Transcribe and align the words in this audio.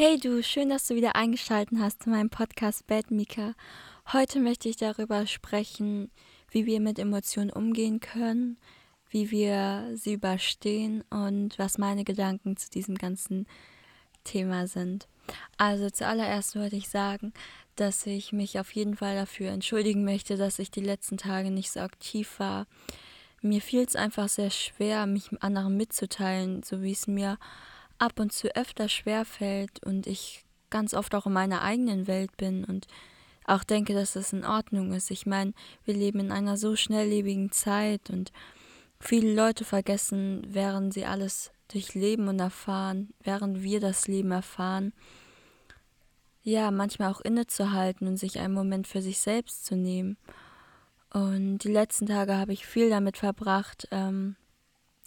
Hey 0.00 0.16
du, 0.16 0.44
schön, 0.44 0.68
dass 0.68 0.86
du 0.86 0.94
wieder 0.94 1.16
eingeschaltet 1.16 1.76
hast 1.80 2.04
zu 2.04 2.10
meinem 2.10 2.30
Podcast 2.30 2.86
Bad 2.86 3.10
Mika. 3.10 3.54
Heute 4.12 4.38
möchte 4.38 4.68
ich 4.68 4.76
darüber 4.76 5.26
sprechen, 5.26 6.12
wie 6.52 6.66
wir 6.66 6.78
mit 6.78 7.00
Emotionen 7.00 7.50
umgehen 7.50 7.98
können, 7.98 8.58
wie 9.10 9.32
wir 9.32 9.90
sie 9.94 10.12
überstehen 10.12 11.02
und 11.10 11.58
was 11.58 11.78
meine 11.78 12.04
Gedanken 12.04 12.56
zu 12.56 12.70
diesem 12.70 12.94
ganzen 12.94 13.48
Thema 14.22 14.68
sind. 14.68 15.08
Also 15.56 15.90
zuallererst 15.90 16.54
würde 16.54 16.76
ich 16.76 16.88
sagen, 16.88 17.32
dass 17.74 18.06
ich 18.06 18.30
mich 18.30 18.60
auf 18.60 18.70
jeden 18.76 18.94
Fall 18.94 19.16
dafür 19.16 19.50
entschuldigen 19.50 20.04
möchte, 20.04 20.36
dass 20.36 20.60
ich 20.60 20.70
die 20.70 20.78
letzten 20.78 21.16
Tage 21.16 21.50
nicht 21.50 21.72
so 21.72 21.80
aktiv 21.80 22.38
war. 22.38 22.68
Mir 23.42 23.60
fiel 23.60 23.82
es 23.82 23.96
einfach 23.96 24.28
sehr 24.28 24.50
schwer, 24.50 25.06
mich 25.06 25.30
anderen 25.42 25.76
mitzuteilen, 25.76 26.62
so 26.62 26.82
wie 26.82 26.92
es 26.92 27.08
mir 27.08 27.36
ab 27.98 28.18
und 28.20 28.32
zu 28.32 28.54
öfter 28.54 28.88
schwer 28.88 29.24
fällt 29.24 29.84
und 29.84 30.06
ich 30.06 30.44
ganz 30.70 30.94
oft 30.94 31.14
auch 31.14 31.26
in 31.26 31.32
meiner 31.32 31.62
eigenen 31.62 32.06
Welt 32.06 32.36
bin 32.36 32.64
und 32.64 32.86
auch 33.44 33.64
denke, 33.64 33.94
dass 33.94 34.12
das 34.12 34.32
in 34.32 34.44
Ordnung 34.44 34.92
ist. 34.92 35.10
Ich 35.10 35.26
meine, 35.26 35.54
wir 35.84 35.94
leben 35.94 36.20
in 36.20 36.32
einer 36.32 36.56
so 36.56 36.76
schnelllebigen 36.76 37.50
Zeit 37.50 38.10
und 38.10 38.32
viele 39.00 39.34
Leute 39.34 39.64
vergessen, 39.64 40.42
während 40.48 40.92
sie 40.92 41.06
alles 41.06 41.50
durchleben 41.68 42.28
und 42.28 42.38
erfahren, 42.38 43.14
während 43.22 43.62
wir 43.62 43.80
das 43.80 44.06
Leben 44.06 44.30
erfahren, 44.30 44.92
ja, 46.42 46.70
manchmal 46.70 47.12
auch 47.12 47.20
innezuhalten 47.20 48.06
und 48.06 48.16
sich 48.16 48.38
einen 48.38 48.54
Moment 48.54 48.86
für 48.86 49.02
sich 49.02 49.18
selbst 49.18 49.66
zu 49.66 49.76
nehmen. 49.76 50.16
Und 51.12 51.58
die 51.58 51.72
letzten 51.72 52.06
Tage 52.06 52.36
habe 52.36 52.52
ich 52.52 52.66
viel 52.66 52.90
damit 52.90 53.18
verbracht, 53.18 53.88
ähm, 53.90 54.36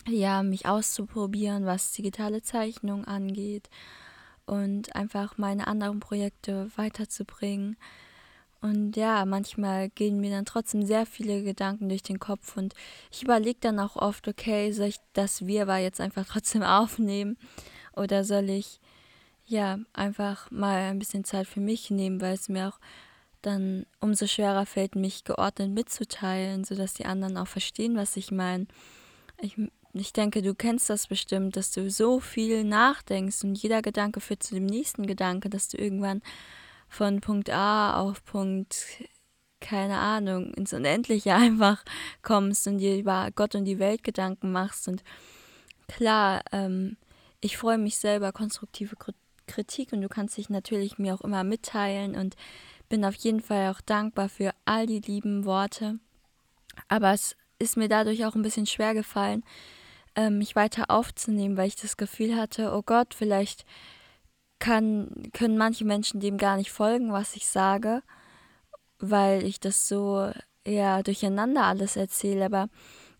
ja, 0.08 0.44
mich 0.44 0.66
auszuprobieren, 0.66 1.66
was 1.66 1.92
digitale 1.94 2.42
Zeichnung 2.42 3.06
angeht 3.06 3.70
und 4.46 4.96
einfach 4.96 5.38
meine 5.38 5.68
anderen 5.68 6.00
Projekte 6.00 6.70
weiterzubringen. 6.76 7.78
Und 8.62 8.96
ja, 8.96 9.26
manchmal 9.26 9.90
gehen 9.90 10.20
mir 10.20 10.30
dann 10.30 10.46
trotzdem 10.46 10.86
sehr 10.86 11.08
viele 11.08 11.42
Gedanken 11.42 11.90
durch 11.90 12.04
den 12.04 12.20
Kopf 12.20 12.58
und 12.58 12.76
ich 13.12 13.24
überlege 13.24 13.60
dann 13.60 13.80
auch 13.80 13.96
oft, 13.96 14.28
okay, 14.28 14.72
soll 14.72 14.88
ich 14.88 15.00
das 15.14 15.48
Wir 15.48 15.66
war 15.66 15.80
jetzt 15.80 16.00
einfach 16.00 16.28
trotzdem 16.28 16.62
aufnehmen 16.64 17.38
oder 17.96 18.24
soll 18.24 18.50
ich 18.50 18.80
ja 19.46 19.80
einfach 19.94 20.52
mal 20.52 20.92
ein 20.92 21.00
bisschen 21.00 21.24
Zeit 21.24 21.48
für 21.48 21.60
mich 21.60 21.90
nehmen, 21.90 22.22
weil 22.22 22.36
es 22.36 22.50
mir 22.50 22.68
auch 22.70 22.80
dann 23.42 23.88
umso 24.00 24.28
schwerer 24.28 24.68
fällt, 24.68 24.96
mich 24.96 25.24
geordnet 25.24 25.72
mitzuteilen, 25.72 26.64
sodass 26.64 26.94
die 26.94 27.06
anderen 27.06 27.38
auch 27.38 27.48
verstehen, 27.48 27.96
was 27.96 28.16
ich 28.16 28.32
meine. 28.32 28.68
Ich 29.40 29.58
ich 29.94 30.14
denke, 30.14 30.42
du 30.42 30.56
kennst 30.56 30.90
das 30.90 31.08
bestimmt, 31.08 31.56
dass 31.56 31.72
du 31.72 31.90
so 31.90 32.20
viel 32.20 32.64
nachdenkst 32.64 33.44
und 33.44 33.56
jeder 33.56 33.82
Gedanke 33.82 34.22
führt 34.22 34.44
zu 34.44 34.56
dem 34.56 34.66
nächsten 34.66 35.06
Gedanke, 35.06 35.50
dass 35.50 35.68
du 35.68 35.78
irgendwann 35.78 36.22
von 36.88 37.22
Punkt 37.22 37.50
A 37.50 38.00
auf 38.00 38.24
Punkt, 38.24 38.86
keine 39.60 39.98
Ahnung, 39.98 40.54
ins 40.54 40.74
Unendliche 40.74 41.34
einfach 41.36 41.84
kommst 42.22 42.68
und 42.68 42.78
dir 42.78 42.98
über 42.98 43.30
Gott 43.36 43.56
und 43.56 43.66
die 43.66 43.80
Welt 43.80 44.04
Gedanken 44.04 44.52
machst. 44.52 44.88
Und 44.88 45.04
klar, 45.88 46.42
ähm, 46.52 46.98
ich 47.42 47.58
freue 47.58 47.78
mich 47.78 47.98
selber 47.98 48.32
konstruktive 48.32 48.96
Kritik 49.48 49.92
und 49.92 50.02
du 50.02 50.10
kannst 50.10 50.38
dich 50.38 50.50
natürlich 50.50 51.00
mir 51.00 51.14
auch 51.14 51.22
immer 51.22 51.44
mitteilen 51.44 52.16
und 52.16 52.36
bin 52.88 53.04
auf 53.04 53.16
jeden 53.16 53.42
Fall 53.42 53.72
auch 53.72 53.82
dankbar 53.82 54.30
für 54.30 54.52
all 54.66 54.86
die 54.86 55.00
lieben 55.00 55.46
Worte. 55.46 56.00
Aber 56.88 57.12
es 57.12 57.36
ist 57.58 57.78
mir 57.78 57.90
dadurch 57.90 58.26
auch 58.26 58.36
ein 58.36 58.42
bisschen 58.42 58.66
schwer 58.66 58.94
gefallen, 58.94 59.44
ähm, 60.16 60.38
mich 60.38 60.56
weiter 60.56 60.90
aufzunehmen, 60.90 61.58
weil 61.58 61.68
ich 61.68 61.76
das 61.76 61.98
Gefühl 61.98 62.36
hatte, 62.36 62.74
oh 62.74 62.82
Gott, 62.84 63.14
vielleicht 63.14 63.66
kann, 64.60 65.30
können 65.34 65.58
manche 65.58 65.86
Menschen 65.86 66.20
dem 66.20 66.38
gar 66.38 66.58
nicht 66.58 66.72
folgen, 66.72 67.12
was 67.12 67.36
ich 67.36 67.48
sage, 67.48 68.04
weil 69.00 69.44
ich 69.44 69.60
das 69.60 69.88
so 69.88 70.32
ja 70.66 71.02
durcheinander 71.02 71.64
alles 71.64 71.96
erzähle, 71.96 72.46
aber 72.46 72.68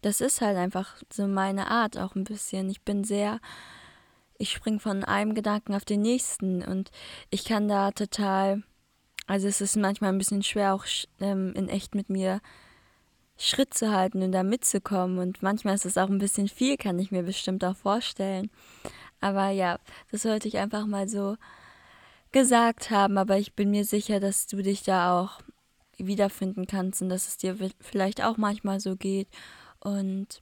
das 0.02 0.22
ist 0.22 0.42
halt 0.42 0.58
einfach 0.58 0.96
so 1.12 1.28
meine 1.28 1.70
Art 1.70 1.98
auch 1.98 2.16
ein 2.16 2.24
bisschen. 2.24 2.70
Ich 2.70 2.82
bin 2.82 3.04
sehr, 3.04 3.40
ich 4.38 4.52
springe 4.52 4.80
von 4.80 5.04
einem 5.04 5.34
Gedanken 5.34 5.76
auf 5.76 5.86
den 5.86 6.02
nächsten 6.02 6.64
und 6.64 6.92
ich 7.30 7.46
kann 7.46 7.68
da 7.68 7.92
total, 7.92 8.64
also 9.28 9.48
es 9.48 9.62
ist 9.62 9.76
manchmal 9.76 10.12
ein 10.12 10.18
bisschen 10.18 10.44
schwer 10.44 10.74
auch 10.74 10.86
ähm, 11.20 11.54
in 11.56 11.70
echt 11.70 11.96
mit 11.96 12.10
mir 12.10 12.42
Schritt 13.46 13.74
zu 13.74 13.92
halten 13.92 14.22
und 14.22 14.32
da 14.32 14.44
mitzukommen. 14.44 15.20
Und 15.20 15.42
manchmal 15.42 15.76
ist 15.76 15.86
es 15.86 15.98
auch 15.98 16.10
ein 16.10 16.20
bisschen 16.20 16.48
viel, 16.48 16.78
kann 16.78 17.00
ich 17.00 17.12
mir 17.12 17.24
bestimmt 17.24 17.64
auch 17.64 17.76
vorstellen. 17.76 18.50
Aber 19.20 19.50
ja, 19.50 19.80
das 20.12 20.24
sollte 20.24 20.48
ich 20.48 20.58
einfach 20.58 20.86
mal 20.86 21.08
so 21.08 21.38
gesagt 22.32 22.92
haben. 22.92 23.18
Aber 23.18 23.38
ich 23.38 23.54
bin 23.54 23.72
mir 23.72 23.86
sicher, 23.86 24.20
dass 24.20 24.48
du 24.48 24.62
dich 24.62 24.84
da 24.84 25.20
auch 25.20 25.42
wiederfinden 25.98 26.68
kannst 26.68 27.02
und 27.02 27.10
dass 27.10 27.28
es 27.28 27.38
dir 27.38 27.56
vielleicht 27.80 28.24
auch 28.24 28.38
manchmal 28.38 28.80
so 28.80 28.96
geht. 28.96 29.28
Und 29.80 30.42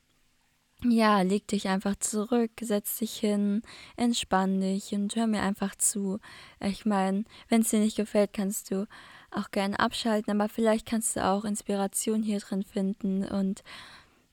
ja, 0.84 1.22
leg 1.22 1.46
dich 1.48 1.68
einfach 1.68 1.98
zurück, 1.98 2.52
setz 2.62 2.98
dich 3.00 3.18
hin, 3.18 3.62
entspann 3.98 4.62
dich 4.62 4.94
und 4.94 5.14
hör 5.16 5.28
mir 5.28 5.42
einfach 5.42 5.76
zu. 5.76 6.20
Ich 6.62 6.86
meine, 6.86 7.26
wenn 7.50 7.62
es 7.62 7.70
dir 7.70 7.80
nicht 7.80 7.98
gefällt, 7.98 8.31
kannst 8.31 8.72
du 8.72 8.88
auch 9.31 9.51
gerne 9.51 9.79
abschalten, 9.79 10.31
aber 10.31 10.50
vielleicht 10.50 10.85
kannst 10.85 11.16
du 11.16 11.25
auch 11.25 11.45
Inspiration 11.45 12.23
hier 12.23 12.40
drin 12.40 12.63
finden 12.63 13.25
und 13.25 13.63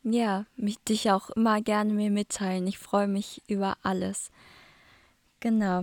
ja, 0.02 0.46
mich 0.56 0.78
dich 0.84 1.10
auch 1.10 1.30
immer 1.30 1.60
gerne 1.60 1.92
mir 1.92 2.10
mitteilen. 2.10 2.66
Ich 2.66 2.78
freue 2.78 3.08
mich 3.08 3.42
über 3.48 3.76
alles. 3.82 4.30
Genau. 5.40 5.82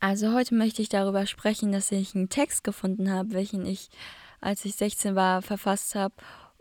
Also 0.00 0.32
heute 0.32 0.54
möchte 0.54 0.82
ich 0.82 0.88
darüber 0.88 1.26
sprechen, 1.26 1.72
dass 1.72 1.92
ich 1.92 2.14
einen 2.14 2.28
Text 2.28 2.64
gefunden 2.64 3.10
habe, 3.10 3.32
welchen 3.32 3.64
ich, 3.64 3.88
als 4.40 4.64
ich 4.64 4.74
16 4.74 5.14
war, 5.14 5.40
verfasst 5.40 5.94
habe. 5.94 6.14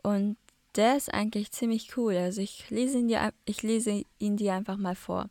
Und 0.04 0.38
der 0.76 0.96
ist 0.96 1.14
eigentlich 1.14 1.52
ziemlich 1.52 1.98
cool. 1.98 2.16
Also 2.16 2.42
ich 2.42 2.70
lese 2.70 3.00
ihn 3.00 3.08
dir, 3.08 3.34
ich 3.46 3.64
lese 3.64 4.04
ihn 4.20 4.38
dir 4.38 4.54
einfach 4.54 4.78
mal 4.78 4.96
vor. 4.96 5.30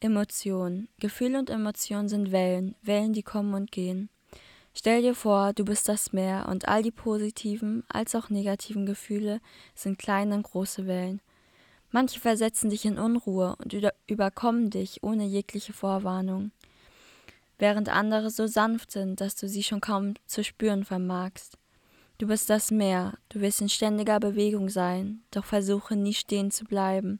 Emotionen. 0.00 0.88
Gefühle 0.98 1.38
und 1.38 1.50
Emotionen 1.50 2.08
sind 2.08 2.32
Wellen, 2.32 2.74
Wellen, 2.82 3.12
die 3.12 3.22
kommen 3.22 3.54
und 3.54 3.70
gehen. 3.70 4.08
Stell 4.72 5.02
dir 5.02 5.14
vor, 5.14 5.52
du 5.52 5.64
bist 5.64 5.88
das 5.88 6.12
Meer 6.12 6.46
und 6.48 6.68
all 6.68 6.82
die 6.82 6.92
positiven 6.92 7.84
als 7.88 8.14
auch 8.14 8.30
negativen 8.30 8.86
Gefühle 8.86 9.40
sind 9.74 9.98
kleine 9.98 10.36
und 10.36 10.44
große 10.44 10.86
Wellen. 10.86 11.20
Manche 11.90 12.20
versetzen 12.20 12.70
dich 12.70 12.84
in 12.84 12.98
Unruhe 12.98 13.56
und 13.58 13.74
überkommen 14.06 14.70
dich 14.70 15.02
ohne 15.02 15.24
jegliche 15.24 15.72
Vorwarnung, 15.72 16.52
während 17.58 17.88
andere 17.88 18.30
so 18.30 18.46
sanft 18.46 18.92
sind, 18.92 19.20
dass 19.20 19.34
du 19.34 19.48
sie 19.48 19.64
schon 19.64 19.80
kaum 19.80 20.14
zu 20.26 20.44
spüren 20.44 20.84
vermagst. 20.84 21.58
Du 22.18 22.28
bist 22.28 22.48
das 22.48 22.70
Meer, 22.70 23.14
du 23.30 23.40
wirst 23.40 23.60
in 23.60 23.68
ständiger 23.68 24.20
Bewegung 24.20 24.68
sein, 24.68 25.24
doch 25.32 25.44
versuche 25.44 25.96
nie 25.96 26.14
stehen 26.14 26.50
zu 26.50 26.64
bleiben. 26.64 27.18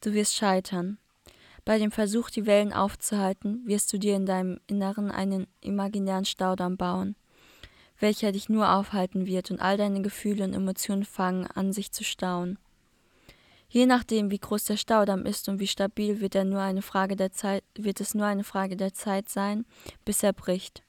Du 0.00 0.14
wirst 0.14 0.34
scheitern. 0.34 0.98
Bei 1.64 1.78
dem 1.78 1.90
Versuch, 1.90 2.30
die 2.30 2.46
Wellen 2.46 2.72
aufzuhalten, 2.72 3.62
wirst 3.66 3.92
du 3.92 3.98
dir 3.98 4.16
in 4.16 4.26
deinem 4.26 4.60
Inneren 4.66 5.10
einen 5.10 5.46
imaginären 5.60 6.24
Staudamm 6.24 6.76
bauen, 6.76 7.16
welcher 7.98 8.32
dich 8.32 8.48
nur 8.48 8.72
aufhalten 8.72 9.26
wird 9.26 9.50
und 9.50 9.60
all 9.60 9.76
deine 9.76 10.02
Gefühle 10.02 10.44
und 10.44 10.54
Emotionen 10.54 11.04
fangen 11.04 11.46
an, 11.46 11.72
sich 11.72 11.92
zu 11.92 12.04
stauen. 12.04 12.58
Je 13.68 13.86
nachdem, 13.86 14.32
wie 14.32 14.38
groß 14.38 14.64
der 14.64 14.76
Staudamm 14.76 15.26
ist 15.26 15.48
und 15.48 15.60
wie 15.60 15.68
stabil, 15.68 16.20
wird, 16.20 16.34
er 16.34 16.44
nur 16.44 16.60
eine 16.60 16.82
Frage 16.82 17.14
der 17.14 17.30
Zeit, 17.30 17.62
wird 17.76 18.00
es 18.00 18.14
nur 18.14 18.26
eine 18.26 18.42
Frage 18.42 18.76
der 18.76 18.94
Zeit 18.94 19.28
sein, 19.28 19.64
bis 20.04 20.24
er 20.24 20.32
bricht, 20.32 20.82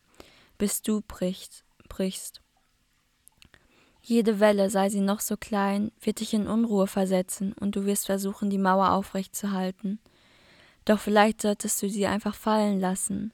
bis 0.58 0.82
du 0.82 1.02
brichst. 1.02 1.64
brichst. 1.90 2.42
Jede 4.02 4.40
Welle, 4.40 4.72
sei 4.72 4.90
sie 4.90 5.02
noch 5.02 5.20
so 5.20 5.38
klein, 5.38 5.92
wird 6.02 6.22
dich 6.22 6.34
in 6.34 6.48
Unruhe 6.48 6.88
versetzen 6.88 7.53
und 7.53 7.76
du 7.76 7.86
wirst 7.86 8.08
versuchen, 8.08 8.50
die 8.50 8.58
Mauer 8.58 8.94
aufrechtzuhalten. 8.94 10.00
Doch 10.86 11.00
vielleicht 11.00 11.42
solltest 11.42 11.81
du 11.81 11.90
sie 11.90 12.08
einfach 12.08 12.36
fallen 12.36 12.80
lassen. 12.80 13.34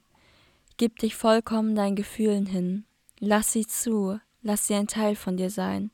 Gib 0.76 0.98
dich 0.98 1.16
vollkommen 1.16 1.74
deinen 1.74 1.96
Gefühlen 1.96 2.46
hin. 2.46 2.84
Lass 3.18 3.52
sie 3.52 3.66
zu, 3.66 4.20
lass 4.42 4.66
sie 4.66 4.74
ein 4.74 4.86
Teil 4.86 5.16
von 5.16 5.36
dir 5.36 5.50
sein. 5.50 5.90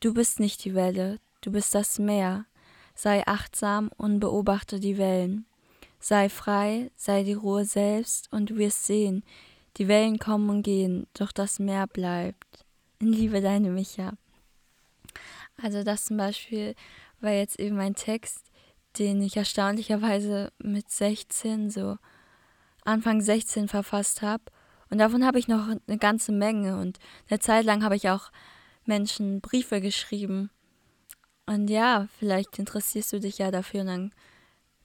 Du 0.00 0.14
bist 0.14 0.38
nicht 0.38 0.64
die 0.64 0.74
Welle, 0.74 1.18
du 1.40 1.50
bist 1.50 1.74
das 1.74 1.98
Meer. 1.98 2.46
Sei 2.94 3.26
achtsam 3.26 3.90
und 3.96 4.20
beobachte 4.20 4.78
die 4.78 4.98
Wellen. 4.98 5.46
Sei 5.98 6.28
frei, 6.28 6.90
sei 6.96 7.24
die 7.24 7.32
Ruhe 7.32 7.64
selbst 7.64 8.30
und 8.30 8.50
du 8.50 8.56
wirst 8.56 8.84
sehen, 8.84 9.24
die 9.78 9.88
Wellen 9.88 10.18
kommen 10.18 10.48
und 10.50 10.62
gehen, 10.62 11.06
doch 11.14 11.32
das 11.32 11.58
Meer 11.58 11.86
bleibt. 11.86 12.64
Liebe 13.00 13.40
deine 13.40 13.70
Micha. 13.70 14.12
Also 15.60 15.82
das 15.82 16.04
zum 16.04 16.18
Beispiel 16.18 16.74
war 17.20 17.32
jetzt 17.32 17.58
eben 17.58 17.80
ein 17.80 17.94
Text, 17.94 18.44
den 18.98 19.22
ich 19.22 19.36
erstaunlicherweise 19.36 20.52
mit 20.58 20.90
16, 20.90 21.70
so 21.70 21.96
Anfang 22.84 23.20
16 23.20 23.68
verfasst 23.68 24.22
habe. 24.22 24.44
Und 24.90 24.98
davon 24.98 25.24
habe 25.24 25.38
ich 25.38 25.48
noch 25.48 25.68
eine 25.68 25.98
ganze 25.98 26.32
Menge. 26.32 26.76
Und 26.78 26.98
eine 27.28 27.40
Zeit 27.40 27.64
lang 27.64 27.82
habe 27.82 27.96
ich 27.96 28.08
auch 28.10 28.30
Menschen 28.84 29.40
Briefe 29.40 29.80
geschrieben. 29.80 30.50
Und 31.46 31.68
ja, 31.68 32.08
vielleicht 32.18 32.58
interessierst 32.58 33.12
du 33.12 33.20
dich 33.20 33.38
ja 33.38 33.50
dafür 33.50 33.82
und 33.82 33.86
dann 33.88 34.14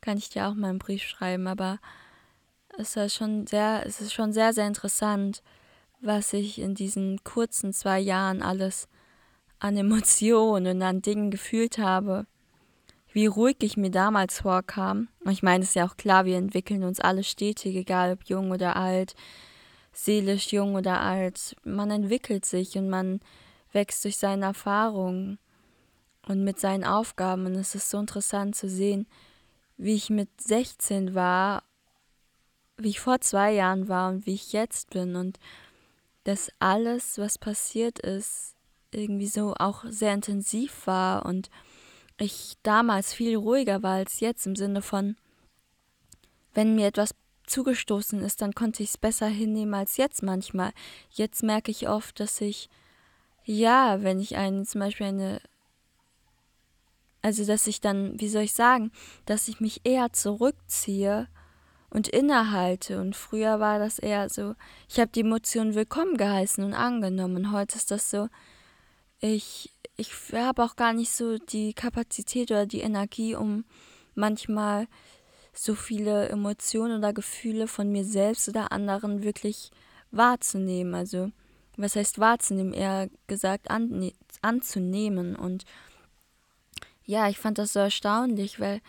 kann 0.01 0.17
ich 0.17 0.29
dir 0.29 0.47
auch 0.47 0.55
mal 0.55 0.69
einen 0.69 0.79
Brief 0.79 1.03
schreiben. 1.03 1.47
Aber 1.47 1.79
es 2.77 2.95
ist 2.95 3.15
schon 3.15 3.47
sehr, 3.47 3.83
es 3.85 4.01
ist 4.01 4.13
schon 4.13 4.33
sehr, 4.33 4.53
sehr 4.53 4.67
interessant, 4.67 5.41
was 6.01 6.33
ich 6.33 6.59
in 6.59 6.75
diesen 6.75 7.23
kurzen 7.23 7.73
zwei 7.73 7.99
Jahren 7.99 8.41
alles 8.41 8.87
an 9.59 9.75
Emotionen 9.75 10.77
und 10.77 10.81
an 10.81 11.01
Dingen 11.01 11.31
gefühlt 11.31 11.77
habe, 11.77 12.25
wie 13.11 13.25
ruhig 13.25 13.57
ich 13.61 13.77
mir 13.77 13.91
damals 13.91 14.41
vorkam. 14.41 15.09
Und 15.23 15.31
ich 15.31 15.43
meine, 15.43 15.63
es 15.63 15.69
ist 15.69 15.75
ja 15.75 15.87
auch 15.87 15.97
klar, 15.97 16.25
wir 16.25 16.37
entwickeln 16.37 16.83
uns 16.83 16.99
alle 16.99 17.23
stetig, 17.23 17.75
egal 17.75 18.13
ob 18.13 18.23
jung 18.25 18.51
oder 18.51 18.75
alt, 18.75 19.15
seelisch 19.91 20.51
jung 20.51 20.75
oder 20.75 21.01
alt. 21.01 21.55
Man 21.63 21.91
entwickelt 21.91 22.45
sich 22.45 22.77
und 22.77 22.89
man 22.89 23.19
wächst 23.71 24.03
durch 24.03 24.17
seine 24.17 24.45
Erfahrungen 24.45 25.39
und 26.27 26.43
mit 26.43 26.59
seinen 26.59 26.83
Aufgaben. 26.83 27.45
Und 27.47 27.55
es 27.55 27.75
ist 27.75 27.89
so 27.89 27.99
interessant 27.99 28.55
zu 28.55 28.69
sehen, 28.69 29.07
wie 29.77 29.95
ich 29.95 30.09
mit 30.09 30.29
16 30.39 31.15
war, 31.15 31.63
wie 32.77 32.89
ich 32.89 32.99
vor 32.99 33.21
zwei 33.21 33.51
Jahren 33.51 33.87
war 33.87 34.09
und 34.09 34.25
wie 34.25 34.33
ich 34.35 34.53
jetzt 34.53 34.91
bin. 34.91 35.15
Und 35.15 35.39
dass 36.25 36.51
alles, 36.59 37.17
was 37.17 37.37
passiert 37.37 37.99
ist, 37.99 38.55
irgendwie 38.91 39.27
so 39.27 39.55
auch 39.57 39.83
sehr 39.87 40.13
intensiv 40.13 40.85
war 40.85 41.25
und 41.25 41.49
ich 42.21 42.57
damals 42.63 43.13
viel 43.13 43.37
ruhiger 43.37 43.83
war 43.83 43.95
als 43.95 44.19
jetzt 44.19 44.45
im 44.45 44.55
Sinne 44.55 44.81
von, 44.81 45.15
wenn 46.53 46.75
mir 46.75 46.87
etwas 46.87 47.15
zugestoßen 47.45 48.21
ist, 48.21 48.41
dann 48.41 48.53
konnte 48.53 48.83
ich 48.83 48.89
es 48.89 48.97
besser 48.97 49.27
hinnehmen 49.27 49.73
als 49.73 49.97
jetzt 49.97 50.23
manchmal. 50.23 50.71
Jetzt 51.09 51.43
merke 51.43 51.71
ich 51.71 51.89
oft, 51.89 52.19
dass 52.19 52.41
ich, 52.41 52.69
ja, 53.43 54.03
wenn 54.03 54.19
ich 54.19 54.37
einen, 54.37 54.65
zum 54.65 54.81
Beispiel 54.81 55.07
eine, 55.07 55.41
also 57.21 57.45
dass 57.45 57.67
ich 57.67 57.81
dann, 57.81 58.19
wie 58.19 58.29
soll 58.29 58.43
ich 58.43 58.53
sagen, 58.53 58.91
dass 59.25 59.47
ich 59.47 59.59
mich 59.59 59.81
eher 59.83 60.13
zurückziehe 60.13 61.27
und 61.89 62.07
innehalte. 62.07 63.01
Und 63.01 63.15
früher 63.15 63.59
war 63.59 63.79
das 63.79 63.99
eher 63.99 64.29
so, 64.29 64.55
ich 64.87 64.99
habe 64.99 65.11
die 65.11 65.21
Emotionen 65.21 65.75
willkommen 65.75 66.17
geheißen 66.17 66.63
und 66.63 66.73
angenommen. 66.73 67.51
Heute 67.51 67.77
ist 67.77 67.91
das 67.91 68.09
so, 68.09 68.29
ich, 69.19 69.73
ich 69.99 70.11
habe 70.33 70.63
auch 70.63 70.75
gar 70.75 70.93
nicht 70.93 71.11
so 71.11 71.37
die 71.37 71.73
Kapazität 71.73 72.51
oder 72.51 72.65
die 72.65 72.81
Energie, 72.81 73.35
um 73.35 73.65
manchmal 74.15 74.87
so 75.53 75.75
viele 75.75 76.29
Emotionen 76.29 76.99
oder 76.99 77.13
Gefühle 77.13 77.67
von 77.67 77.91
mir 77.91 78.05
selbst 78.05 78.47
oder 78.47 78.71
anderen 78.71 79.23
wirklich 79.23 79.71
wahrzunehmen. 80.11 80.95
Also, 80.95 81.31
was 81.75 81.95
heißt 81.95 82.19
wahrzunehmen? 82.19 82.73
Eher 82.73 83.09
gesagt 83.27 83.69
an, 83.69 84.11
anzunehmen. 84.41 85.35
Und 85.35 85.65
ja, 87.05 87.29
ich 87.29 87.37
fand 87.37 87.57
das 87.57 87.73
so 87.73 87.79
erstaunlich, 87.79 88.59
weil 88.59 88.81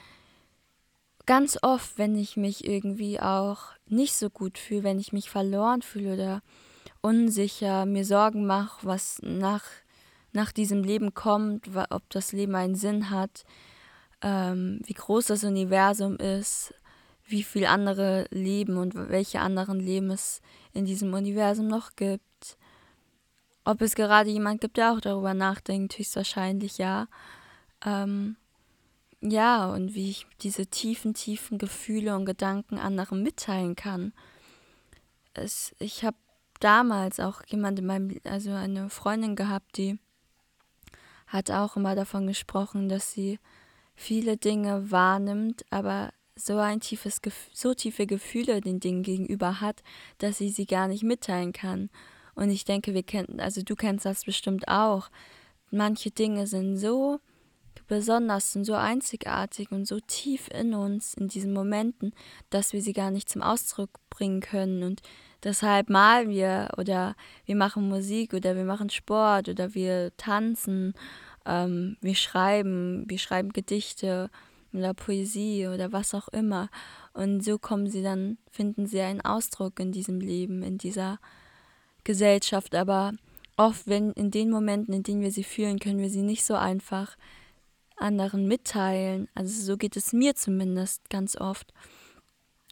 ganz 1.26 1.58
oft, 1.62 1.98
wenn 1.98 2.16
ich 2.16 2.36
mich 2.36 2.66
irgendwie 2.66 3.20
auch 3.20 3.60
nicht 3.86 4.14
so 4.14 4.30
gut 4.30 4.58
fühle, 4.58 4.84
wenn 4.84 4.98
ich 4.98 5.12
mich 5.12 5.30
verloren 5.30 5.82
fühle 5.82 6.14
oder 6.14 6.42
unsicher, 7.00 7.86
mir 7.86 8.04
Sorgen 8.04 8.46
mache, 8.46 8.86
was 8.86 9.18
nach, 9.22 9.64
nach 10.32 10.53
diesem 10.53 10.82
Leben 10.82 11.15
kommt, 11.15 11.69
ob 11.91 12.09
das 12.11 12.32
Leben 12.32 12.55
einen 12.55 12.75
Sinn 12.75 13.11
hat, 13.11 13.44
ähm, 14.23 14.81
wie 14.85 14.94
groß 14.94 15.27
das 15.27 15.44
Universum 15.44 16.17
ist, 16.17 16.75
wie 17.27 17.43
viele 17.43 17.69
andere 17.69 18.27
Leben 18.31 18.77
und 18.77 18.94
welche 18.94 19.41
anderen 19.41 19.81
Leben 19.81 20.11
es 20.11 20.41
in 20.73 20.85
diesem 20.85 21.15
Universum 21.15 21.69
noch 21.69 21.97
gibt. 21.97 22.56
Ob 23.65 23.82
es 23.82 23.94
gerade 23.94 24.31
jemand 24.31 24.61
gibt, 24.61 24.77
der 24.77 24.93
auch 24.93 25.00
darüber 25.00 25.35
nachdenkt, 25.35 25.99
höchstwahrscheinlich 25.99 26.79
ja. 26.79 27.06
Ähm, 27.85 28.37
ja, 29.21 29.71
und 29.71 29.94
wie 29.94 30.11
ich 30.11 30.27
diese 30.41 30.67
tiefen, 30.67 31.15
tiefen 31.15 31.59
Gefühle 31.59 32.17
und 32.17 32.25
Gedanken 32.25 32.79
anderen 32.79 33.23
mitteilen 33.23 33.77
kann. 33.77 34.12
Es, 35.35 35.75
ich 35.79 36.05
habe 36.05 36.17
damals 36.59 37.21
auch 37.21 37.43
jemand 37.47 37.79
in 37.79 37.87
meinem, 37.87 38.19
also 38.25 38.50
eine 38.53 38.88
Freundin 38.91 39.37
gehabt, 39.37 39.77
die 39.77 39.99
hat 41.31 41.50
auch 41.50 41.77
immer 41.77 41.94
davon 41.94 42.27
gesprochen, 42.27 42.88
dass 42.88 43.12
sie 43.12 43.38
viele 43.94 44.37
Dinge 44.37 44.91
wahrnimmt, 44.91 45.65
aber 45.71 46.12
so 46.35 46.59
ein 46.59 46.81
tiefes, 46.81 47.21
so 47.53 47.75
tiefe 47.75 48.06
Gefühle 48.06 48.61
den 48.61 48.81
Dingen 48.81 49.03
gegenüber 49.03 49.61
hat, 49.61 49.82
dass 50.19 50.38
sie 50.38 50.49
sie 50.49 50.67
gar 50.67 50.88
nicht 50.88 51.03
mitteilen 51.03 51.53
kann. 51.53 51.91
Und 52.35 52.50
ich 52.50 52.65
denke, 52.65 52.94
wir 52.94 53.03
kennen, 53.03 53.41
also 53.41 53.62
du 53.62 53.77
kennst 53.77 54.06
das 54.06 54.25
bestimmt 54.25 54.67
auch. 54.69 55.11
Manche 55.71 56.11
Dinge 56.11 56.47
sind 56.47 56.77
so 56.77 57.21
besonders 57.87 58.56
und 58.56 58.65
so 58.65 58.75
einzigartig 58.75 59.71
und 59.71 59.87
so 59.87 60.00
tief 60.00 60.49
in 60.49 60.75
uns 60.75 61.15
in 61.15 61.29
diesen 61.29 61.53
Momenten, 61.53 62.12
dass 62.49 62.73
wir 62.73 62.82
sie 62.82 62.93
gar 62.93 63.11
nicht 63.11 63.29
zum 63.29 63.43
Ausdruck 63.43 63.91
bringen 64.09 64.41
können. 64.41 64.82
Und 64.82 65.03
deshalb 65.44 65.90
malen 65.90 66.31
wir 66.31 66.69
oder 66.76 67.14
wir 67.46 67.56
machen 67.56 67.88
Musik 67.88 68.34
oder 68.34 68.56
wir 68.56 68.64
machen 68.64 68.90
Sport 68.90 69.48
oder 69.48 69.75
wir 69.75 70.12
tanzen, 70.16 70.94
ähm, 71.46 71.96
wir 72.00 72.14
schreiben, 72.14 73.04
wir 73.08 73.19
schreiben 73.19 73.52
Gedichte 73.52 74.31
oder 74.72 74.94
Poesie 74.94 75.69
oder 75.69 75.92
was 75.92 76.14
auch 76.14 76.28
immer. 76.28 76.69
Und 77.12 77.44
so 77.44 77.58
kommen 77.58 77.88
sie 77.88 78.02
dann, 78.02 78.38
finden 78.50 78.87
sie 78.87 79.00
einen 79.00 79.20
Ausdruck 79.20 79.81
in 79.81 79.92
diesem 79.92 80.20
Leben, 80.20 80.62
in 80.62 80.78
dieser 80.78 81.19
Gesellschaft. 82.04 82.75
Aber 82.75 83.12
oft, 83.56 83.86
wenn 83.86 84.12
in 84.12 84.31
den 84.31 84.50
Momenten, 84.50 84.94
in 84.94 85.02
denen 85.02 85.22
wir 85.22 85.32
sie 85.32 85.44
fühlen, 85.44 85.78
können 85.78 85.98
wir 85.98 86.10
sie 86.10 86.22
nicht 86.22 86.44
so 86.44 86.54
einfach 86.54 87.16
anderen 87.96 88.46
mitteilen. 88.46 89.28
Also 89.34 89.62
so 89.62 89.76
geht 89.76 89.96
es 89.96 90.12
mir 90.12 90.34
zumindest 90.34 91.10
ganz 91.10 91.36
oft. 91.36 91.72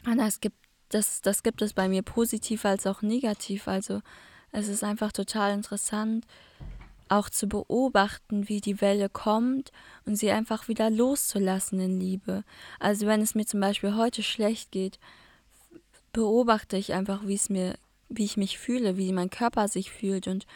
Und 0.06 0.18
das 0.18 0.40
gibt, 0.40 0.56
das, 0.88 1.20
das 1.20 1.42
gibt 1.42 1.62
es 1.62 1.72
bei 1.72 1.88
mir 1.88 2.02
positiv 2.02 2.64
als 2.64 2.86
auch 2.86 3.02
negativ. 3.02 3.68
Also 3.68 4.00
es 4.52 4.68
ist 4.68 4.84
einfach 4.84 5.12
total 5.12 5.52
interessant, 5.52 6.26
auch 7.08 7.30
zu 7.30 7.46
beobachten, 7.48 8.48
wie 8.48 8.60
die 8.60 8.80
Welle 8.80 9.08
kommt 9.08 9.72
und 10.04 10.16
sie 10.16 10.30
einfach 10.30 10.68
wieder 10.68 10.90
loszulassen 10.90 11.80
in 11.80 12.00
Liebe. 12.00 12.44
Also 12.78 13.06
wenn 13.06 13.20
es 13.20 13.34
mir 13.34 13.46
zum 13.46 13.60
Beispiel 13.60 13.96
heute 13.96 14.22
schlecht 14.22 14.70
geht, 14.72 14.98
beobachte 16.12 16.76
ich 16.76 16.92
einfach, 16.92 17.26
wie 17.26 17.34
es 17.34 17.48
mir, 17.48 17.76
wie 18.08 18.24
ich 18.24 18.36
mich 18.36 18.58
fühle, 18.58 18.96
wie 18.96 19.12
mein 19.12 19.30
Körper 19.30 19.68
sich 19.68 19.90
fühlt 19.90 20.26
und 20.26 20.46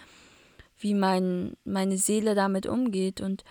wie 0.79 0.95
mein, 0.95 1.57
meine 1.65 1.97
Seele 1.97 2.35
damit 2.35 2.67
umgeht 2.67 3.21
und 3.21 3.45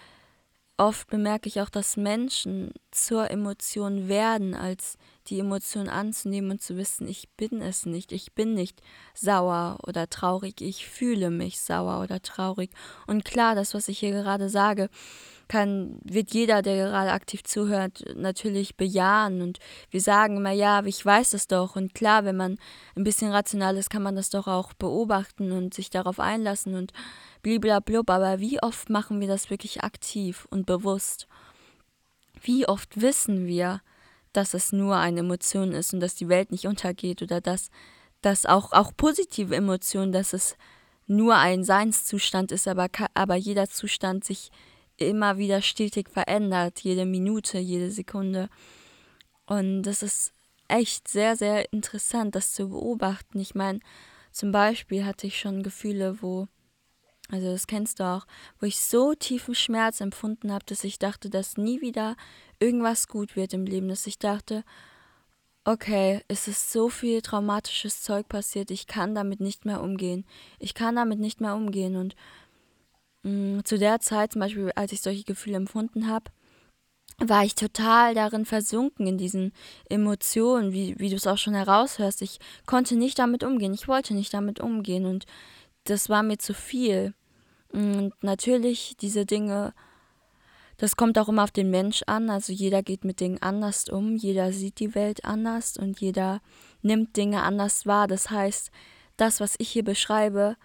Oft 0.82 1.10
bemerke 1.10 1.48
ich 1.48 1.62
auch, 1.62 1.70
dass 1.70 1.96
Menschen 1.96 2.74
zur 2.90 3.30
Emotion 3.30 4.08
werden, 4.08 4.56
als 4.56 4.98
die 5.28 5.38
Emotion 5.38 5.88
anzunehmen 5.88 6.50
und 6.50 6.64
zu 6.64 6.76
wissen, 6.76 7.08
ich 7.08 7.30
bin 7.38 7.62
es 7.62 7.86
nicht, 7.86 8.12
ich 8.12 8.34
bin 8.34 8.56
nicht 8.56 8.82
sauer 9.14 9.78
oder 9.86 10.10
traurig, 10.10 10.60
ich 10.60 10.88
fühle 10.88 11.30
mich 11.30 11.60
sauer 11.60 12.02
oder 12.02 12.24
traurig. 12.24 12.72
Und 13.06 13.26
klar, 13.26 13.54
das, 13.54 13.76
was 13.76 13.90
ich 13.90 14.00
hier 14.00 14.10
gerade 14.10 14.50
sage, 14.50 14.90
kann, 15.52 16.00
wird 16.06 16.34
jeder, 16.34 16.62
der 16.62 16.78
gerade 16.78 17.12
aktiv 17.12 17.44
zuhört, 17.44 18.06
natürlich 18.16 18.78
bejahen. 18.78 19.42
Und 19.42 19.60
wir 19.90 20.00
sagen 20.00 20.38
immer, 20.38 20.52
ja, 20.52 20.82
ich 20.86 21.06
weiß 21.06 21.34
es 21.34 21.48
doch. 21.48 21.76
Und 21.76 21.94
klar, 21.94 22.24
wenn 22.24 22.38
man 22.38 22.58
ein 22.96 23.04
bisschen 23.04 23.34
rational 23.34 23.76
ist, 23.76 23.90
kann 23.90 24.02
man 24.02 24.16
das 24.16 24.30
doch 24.30 24.48
auch 24.48 24.72
beobachten 24.72 25.52
und 25.52 25.74
sich 25.74 25.90
darauf 25.90 26.22
einlassen 26.22 26.74
und 26.74 26.94
bliblablub, 27.42 28.10
aber 28.10 28.40
wie 28.40 28.64
oft 28.64 28.90
machen 28.90 29.20
wir 29.20 29.28
das 29.28 29.50
wirklich 29.50 29.84
aktiv 29.84 30.48
und 30.52 30.66
bewusst? 30.66 31.28
Wie 32.42 32.66
oft 32.66 33.02
wissen 33.02 33.46
wir, 33.46 33.82
dass 34.32 34.54
es 34.54 34.72
nur 34.72 34.96
eine 34.96 35.20
Emotion 35.20 35.74
ist 35.74 35.94
und 35.94 36.00
dass 36.00 36.16
die 36.16 36.30
Welt 36.30 36.52
nicht 36.52 36.66
untergeht 36.66 37.22
oder 37.22 37.42
dass, 37.42 37.72
dass 38.22 38.46
auch, 38.46 38.72
auch 38.72 38.94
positive 38.96 39.54
Emotionen, 39.54 40.14
dass 40.14 40.32
es 40.32 40.56
nur 41.08 41.36
ein 41.36 41.66
Seinszustand 41.66 42.54
ist, 42.54 42.70
aber, 42.70 42.88
aber 43.16 43.36
jeder 43.36 43.68
Zustand 43.68 44.24
sich 44.24 44.50
immer 45.06 45.38
wieder 45.38 45.62
stetig 45.62 46.10
verändert, 46.10 46.80
jede 46.82 47.06
Minute, 47.06 47.60
jede 47.60 47.92
Sekunde. 47.92 48.50
Und 49.46 49.84
das 49.84 50.04
ist 50.04 50.34
echt 50.68 51.08
sehr, 51.08 51.36
sehr 51.36 51.72
interessant, 51.74 52.36
das 52.36 52.54
zu 52.54 52.70
beobachten. 52.70 53.40
Ich 53.40 53.56
meine, 53.56 53.80
zum 54.32 54.52
Beispiel 54.52 55.06
hatte 55.06 55.28
ich 55.28 55.40
schon 55.40 55.64
Gefühle, 55.64 56.22
wo 56.22 56.48
also 57.30 57.50
das 57.50 57.66
kennst 57.66 58.02
du 58.02 58.04
auch, 58.04 58.26
wo 58.60 58.66
ich 58.66 58.82
so 58.82 59.14
tiefen 59.14 59.56
Schmerz 59.56 60.02
empfunden 60.02 60.52
habe, 60.52 60.66
dass 60.66 60.84
ich 60.84 61.00
dachte, 61.00 61.30
dass 61.30 61.56
nie 61.56 61.80
wieder 61.80 62.18
irgendwas 62.60 63.08
gut 63.08 63.38
wird 63.38 63.54
im 63.54 63.66
Leben, 63.66 63.88
dass 63.88 64.06
ich 64.06 64.20
dachte, 64.20 64.66
okay, 65.64 66.22
es 66.28 66.48
ist 66.48 66.72
so 66.72 66.90
viel 66.90 67.22
traumatisches 67.22 68.02
Zeug 68.02 68.28
passiert, 68.28 68.72
ich 68.72 68.88
kann 68.88 69.16
damit 69.16 69.40
nicht 69.40 69.66
mehr 69.66 69.82
umgehen. 69.82 70.26
Ich 70.60 70.74
kann 70.74 70.96
damit 70.96 71.20
nicht 71.20 71.40
mehr 71.40 71.56
umgehen. 71.56 71.96
Und 71.96 72.16
zu 73.24 73.78
der 73.78 74.00
Zeit, 74.00 74.34
zum 74.34 74.42
Beispiel, 74.42 74.72
als 74.76 74.92
ich 74.92 75.02
solche 75.02 75.24
Gefühle 75.24 75.58
empfunden 75.58 76.08
habe, 76.08 76.32
war 77.20 77.44
ich 77.46 77.54
total 77.54 78.16
darin 78.16 78.46
versunken, 78.46 79.06
in 79.06 79.18
diesen 79.18 79.54
Emotionen, 79.90 80.72
wie, 80.72 80.98
wie 81.00 81.10
du 81.10 81.16
es 81.16 81.28
auch 81.28 81.38
schon 81.38 81.54
heraushörst. 81.54 82.22
Ich 82.24 82.40
konnte 82.66 82.96
nicht 82.96 83.20
damit 83.20 83.44
umgehen, 83.44 83.74
ich 83.74 83.88
wollte 83.88 84.16
nicht 84.16 84.34
damit 84.34 84.60
umgehen 84.60 85.06
und 85.06 85.26
das 85.84 86.10
war 86.10 86.24
mir 86.24 86.38
zu 86.38 86.54
viel. 86.54 87.14
Und 87.72 88.14
natürlich, 88.22 88.96
diese 89.00 89.26
Dinge, 89.26 89.74
das 90.78 90.96
kommt 90.96 91.20
auch 91.20 91.30
immer 91.30 91.44
auf 91.44 91.52
den 91.52 91.70
Mensch 91.70 92.04
an. 92.08 92.30
Also 92.30 92.52
jeder 92.52 92.82
geht 92.82 93.06
mit 93.06 93.20
Dingen 93.20 93.42
anders 93.42 93.88
um, 93.88 94.16
jeder 94.16 94.52
sieht 94.52 94.80
die 94.80 94.96
Welt 94.96 95.24
anders 95.26 95.78
und 95.78 96.02
jeder 96.02 96.42
nimmt 96.82 97.16
Dinge 97.16 97.44
anders 97.44 97.86
wahr. 97.86 98.08
Das 98.08 98.32
heißt, 98.32 98.72
das, 99.16 99.40
was 99.40 99.56
ich 99.60 99.70
hier 99.70 99.84
beschreibe, 99.84 100.58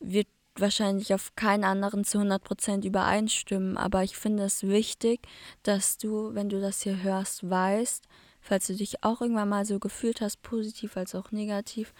wird 0.00 0.26
wahrscheinlich 0.60 1.14
auf 1.14 1.34
keinen 1.36 1.64
anderen 1.64 2.04
zu 2.04 2.18
100% 2.18 2.86
übereinstimmen, 2.86 3.76
aber 3.76 4.02
ich 4.02 4.16
finde 4.16 4.44
es 4.44 4.62
wichtig, 4.62 5.20
dass 5.62 5.98
du, 5.98 6.34
wenn 6.34 6.48
du 6.48 6.60
das 6.60 6.82
hier 6.82 7.02
hörst, 7.02 7.48
weißt, 7.48 8.04
falls 8.40 8.66
du 8.66 8.74
dich 8.74 9.02
auch 9.02 9.20
irgendwann 9.20 9.48
mal 9.48 9.64
so 9.64 9.78
gefühlt 9.78 10.20
hast, 10.20 10.42
positiv 10.42 10.96
als 10.96 11.14
auch 11.14 11.32
negativ, 11.32 11.92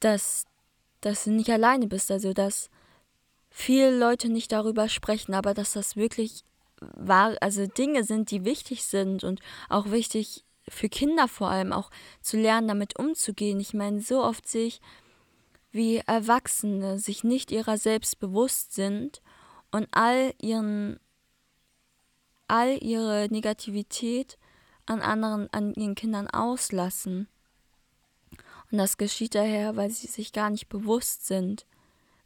dass, 0.00 0.46
dass 1.00 1.24
du 1.24 1.30
nicht 1.30 1.50
alleine 1.50 1.86
bist, 1.86 2.10
also 2.10 2.32
dass 2.32 2.70
viele 3.50 3.96
Leute 3.96 4.28
nicht 4.28 4.52
darüber 4.52 4.88
sprechen, 4.88 5.34
aber 5.34 5.54
dass 5.54 5.72
das 5.72 5.96
wirklich 5.96 6.44
war, 6.80 7.36
also 7.40 7.66
Dinge 7.66 8.04
sind, 8.04 8.30
die 8.30 8.44
wichtig 8.44 8.84
sind 8.84 9.22
und 9.22 9.40
auch 9.68 9.90
wichtig 9.90 10.44
für 10.68 10.88
Kinder 10.88 11.28
vor 11.28 11.50
allem 11.50 11.72
auch 11.72 11.90
zu 12.20 12.36
lernen, 12.36 12.68
damit 12.68 12.98
umzugehen. 12.98 13.60
Ich 13.60 13.74
meine, 13.74 14.00
so 14.00 14.22
oft 14.22 14.48
sehe 14.48 14.66
ich, 14.66 14.80
wie 15.72 15.98
Erwachsene 15.98 16.98
sich 16.98 17.24
nicht 17.24 17.50
ihrer 17.50 17.78
selbst 17.78 18.20
bewusst 18.20 18.74
sind 18.74 19.22
und 19.70 19.88
all 19.90 20.34
ihren 20.40 21.00
all 22.46 22.76
ihre 22.82 23.28
Negativität 23.30 24.36
an 24.84 25.00
anderen, 25.00 25.48
an 25.52 25.72
ihren 25.72 25.94
Kindern 25.94 26.28
auslassen. 26.28 27.28
Und 28.70 28.78
das 28.78 28.98
geschieht 28.98 29.34
daher, 29.34 29.76
weil 29.76 29.90
sie 29.90 30.06
sich 30.06 30.32
gar 30.32 30.50
nicht 30.50 30.68
bewusst 30.68 31.26
sind, 31.26 31.66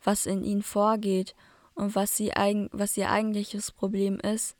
was 0.02 0.26
in 0.26 0.42
ihnen 0.42 0.62
vorgeht 0.62 1.36
und 1.74 1.94
was, 1.94 2.16
sie, 2.16 2.32
was 2.72 2.96
ihr 2.96 3.10
eigentliches 3.10 3.70
Problem 3.70 4.18
ist. 4.18 4.56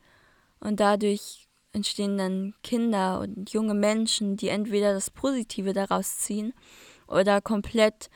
Und 0.61 0.79
dadurch 0.79 1.49
entstehen 1.73 2.17
dann 2.17 2.55
Kinder 2.63 3.21
und 3.21 3.51
junge 3.53 3.75
Menschen, 3.75 4.37
die 4.37 4.49
entweder 4.49 4.95
das 4.95 5.11
Positive 5.11 5.73
daraus 5.73 6.19
ziehen 6.19 6.55
oder 7.07 7.41
komplett 7.41 8.09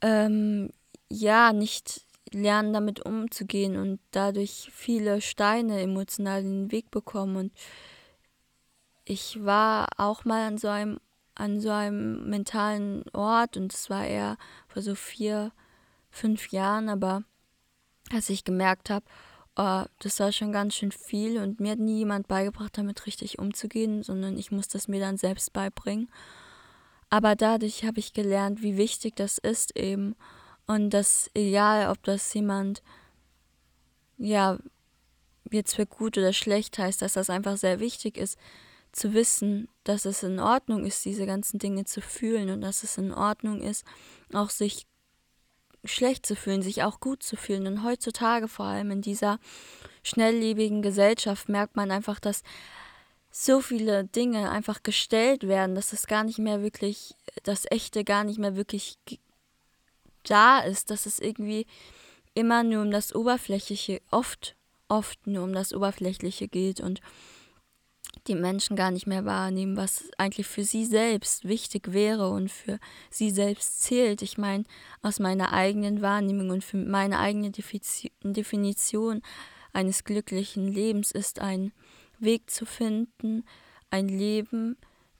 ähm, 0.00 0.70
ja 1.08 1.52
nicht 1.52 2.02
lernen, 2.32 2.72
damit 2.72 3.00
umzugehen 3.00 3.76
und 3.76 4.00
dadurch 4.10 4.70
viele 4.72 5.20
Steine 5.20 5.80
emotional 5.80 6.40
in 6.40 6.64
den 6.64 6.72
Weg 6.72 6.90
bekommen. 6.90 7.36
Und 7.36 7.52
ich 9.04 9.44
war 9.44 9.86
auch 9.96 10.24
mal 10.24 10.46
an 10.46 10.58
so 10.58 10.68
einem, 10.68 10.98
an 11.34 11.60
so 11.60 11.70
einem 11.70 12.28
mentalen 12.28 13.04
Ort 13.12 13.56
und 13.56 13.72
es 13.72 13.88
war 13.90 14.06
eher 14.06 14.36
vor 14.68 14.82
so 14.82 14.94
vier, 14.94 15.52
fünf 16.10 16.50
Jahren, 16.50 16.88
aber 16.88 17.22
als 18.10 18.30
ich 18.30 18.44
gemerkt 18.44 18.90
habe, 18.90 19.04
oh, 19.56 19.84
das 19.98 20.20
war 20.20 20.32
schon 20.32 20.52
ganz 20.52 20.74
schön 20.74 20.92
viel 20.92 21.38
und 21.38 21.60
mir 21.60 21.72
hat 21.72 21.78
nie 21.78 21.98
jemand 21.98 22.28
beigebracht, 22.28 22.76
damit 22.76 23.06
richtig 23.06 23.38
umzugehen, 23.38 24.02
sondern 24.02 24.36
ich 24.36 24.50
musste 24.50 24.78
es 24.78 24.88
mir 24.88 25.00
dann 25.00 25.16
selbst 25.16 25.52
beibringen. 25.52 26.08
Aber 27.10 27.36
dadurch 27.36 27.84
habe 27.84 28.00
ich 28.00 28.12
gelernt, 28.12 28.62
wie 28.62 28.76
wichtig 28.76 29.14
das 29.16 29.38
ist 29.38 29.76
eben 29.76 30.16
und 30.66 30.90
dass 30.90 31.30
egal, 31.34 31.90
ob 31.90 32.02
das 32.02 32.32
jemand 32.34 32.82
ja 34.18 34.58
jetzt 35.50 35.76
für 35.76 35.86
gut 35.86 36.18
oder 36.18 36.32
schlecht 36.32 36.78
heißt, 36.78 37.02
dass 37.02 37.12
das 37.12 37.30
einfach 37.30 37.56
sehr 37.56 37.78
wichtig 37.78 38.16
ist, 38.16 38.38
zu 38.92 39.14
wissen, 39.14 39.68
dass 39.84 40.04
es 40.04 40.22
in 40.22 40.40
Ordnung 40.40 40.84
ist, 40.84 41.04
diese 41.04 41.26
ganzen 41.26 41.58
Dinge 41.58 41.84
zu 41.84 42.00
fühlen 42.00 42.50
und 42.50 42.62
dass 42.62 42.82
es 42.82 42.98
in 42.98 43.12
Ordnung 43.12 43.60
ist, 43.60 43.84
auch 44.32 44.50
sich 44.50 44.86
schlecht 45.84 46.26
zu 46.26 46.34
fühlen, 46.34 46.62
sich 46.62 46.82
auch 46.82 46.98
gut 46.98 47.22
zu 47.22 47.36
fühlen. 47.36 47.66
Und 47.66 47.84
heutzutage, 47.84 48.48
vor 48.48 48.66
allem 48.66 48.90
in 48.90 49.02
dieser 49.02 49.38
schnelllebigen 50.02 50.82
Gesellschaft, 50.82 51.48
merkt 51.48 51.76
man 51.76 51.90
einfach, 51.90 52.18
dass 52.18 52.42
so 53.38 53.60
viele 53.60 54.04
Dinge 54.04 54.50
einfach 54.50 54.82
gestellt 54.82 55.46
werden, 55.46 55.74
dass 55.74 55.92
es 55.92 56.06
gar 56.06 56.24
nicht 56.24 56.38
mehr 56.38 56.62
wirklich, 56.62 57.14
das 57.42 57.66
Echte 57.70 58.02
gar 58.02 58.24
nicht 58.24 58.38
mehr 58.38 58.56
wirklich 58.56 58.98
da 60.22 60.60
ist, 60.60 60.90
dass 60.90 61.04
es 61.04 61.18
irgendwie 61.18 61.66
immer 62.32 62.62
nur 62.62 62.80
um 62.80 62.90
das 62.90 63.14
Oberflächliche, 63.14 64.00
oft, 64.10 64.56
oft 64.88 65.26
nur 65.26 65.44
um 65.44 65.52
das 65.52 65.74
Oberflächliche 65.74 66.48
geht 66.48 66.80
und 66.80 67.02
die 68.26 68.34
Menschen 68.34 68.74
gar 68.74 68.90
nicht 68.90 69.06
mehr 69.06 69.26
wahrnehmen, 69.26 69.76
was 69.76 70.04
eigentlich 70.16 70.46
für 70.46 70.64
sie 70.64 70.86
selbst 70.86 71.44
wichtig 71.44 71.92
wäre 71.92 72.30
und 72.30 72.50
für 72.50 72.78
sie 73.10 73.30
selbst 73.30 73.82
zählt. 73.82 74.22
Ich 74.22 74.38
meine, 74.38 74.64
aus 75.02 75.20
meiner 75.20 75.52
eigenen 75.52 76.00
Wahrnehmung 76.00 76.48
und 76.48 76.64
für 76.64 76.78
meine 76.78 77.18
eigene 77.18 77.50
Definition 77.50 79.20
eines 79.74 80.04
glücklichen 80.04 80.72
Lebens 80.72 81.10
ist 81.10 81.38
ein 81.38 81.72
Weg 82.18 82.50
zu 82.50 82.66
finden, 82.66 83.44
ein 83.90 84.08
Leben 84.08 84.76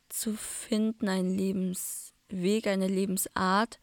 zu 0.08 0.34
finden, 0.34 1.08
ein 1.08 1.30
Lebensweg, 1.30 2.66
eine 2.66 2.88
Lebensart, 2.88 3.78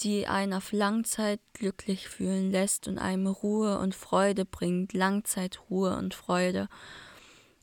die 0.00 0.26
einen 0.26 0.54
auf 0.54 0.72
Langzeit 0.72 1.40
glücklich 1.52 2.08
fühlen 2.08 2.50
lässt 2.50 2.88
und 2.88 2.98
einem 2.98 3.26
Ruhe 3.26 3.78
und 3.78 3.94
Freude 3.94 4.44
bringt, 4.44 4.92
Langzeitruhe 4.92 5.96
und 5.96 6.14
Freude. 6.14 6.68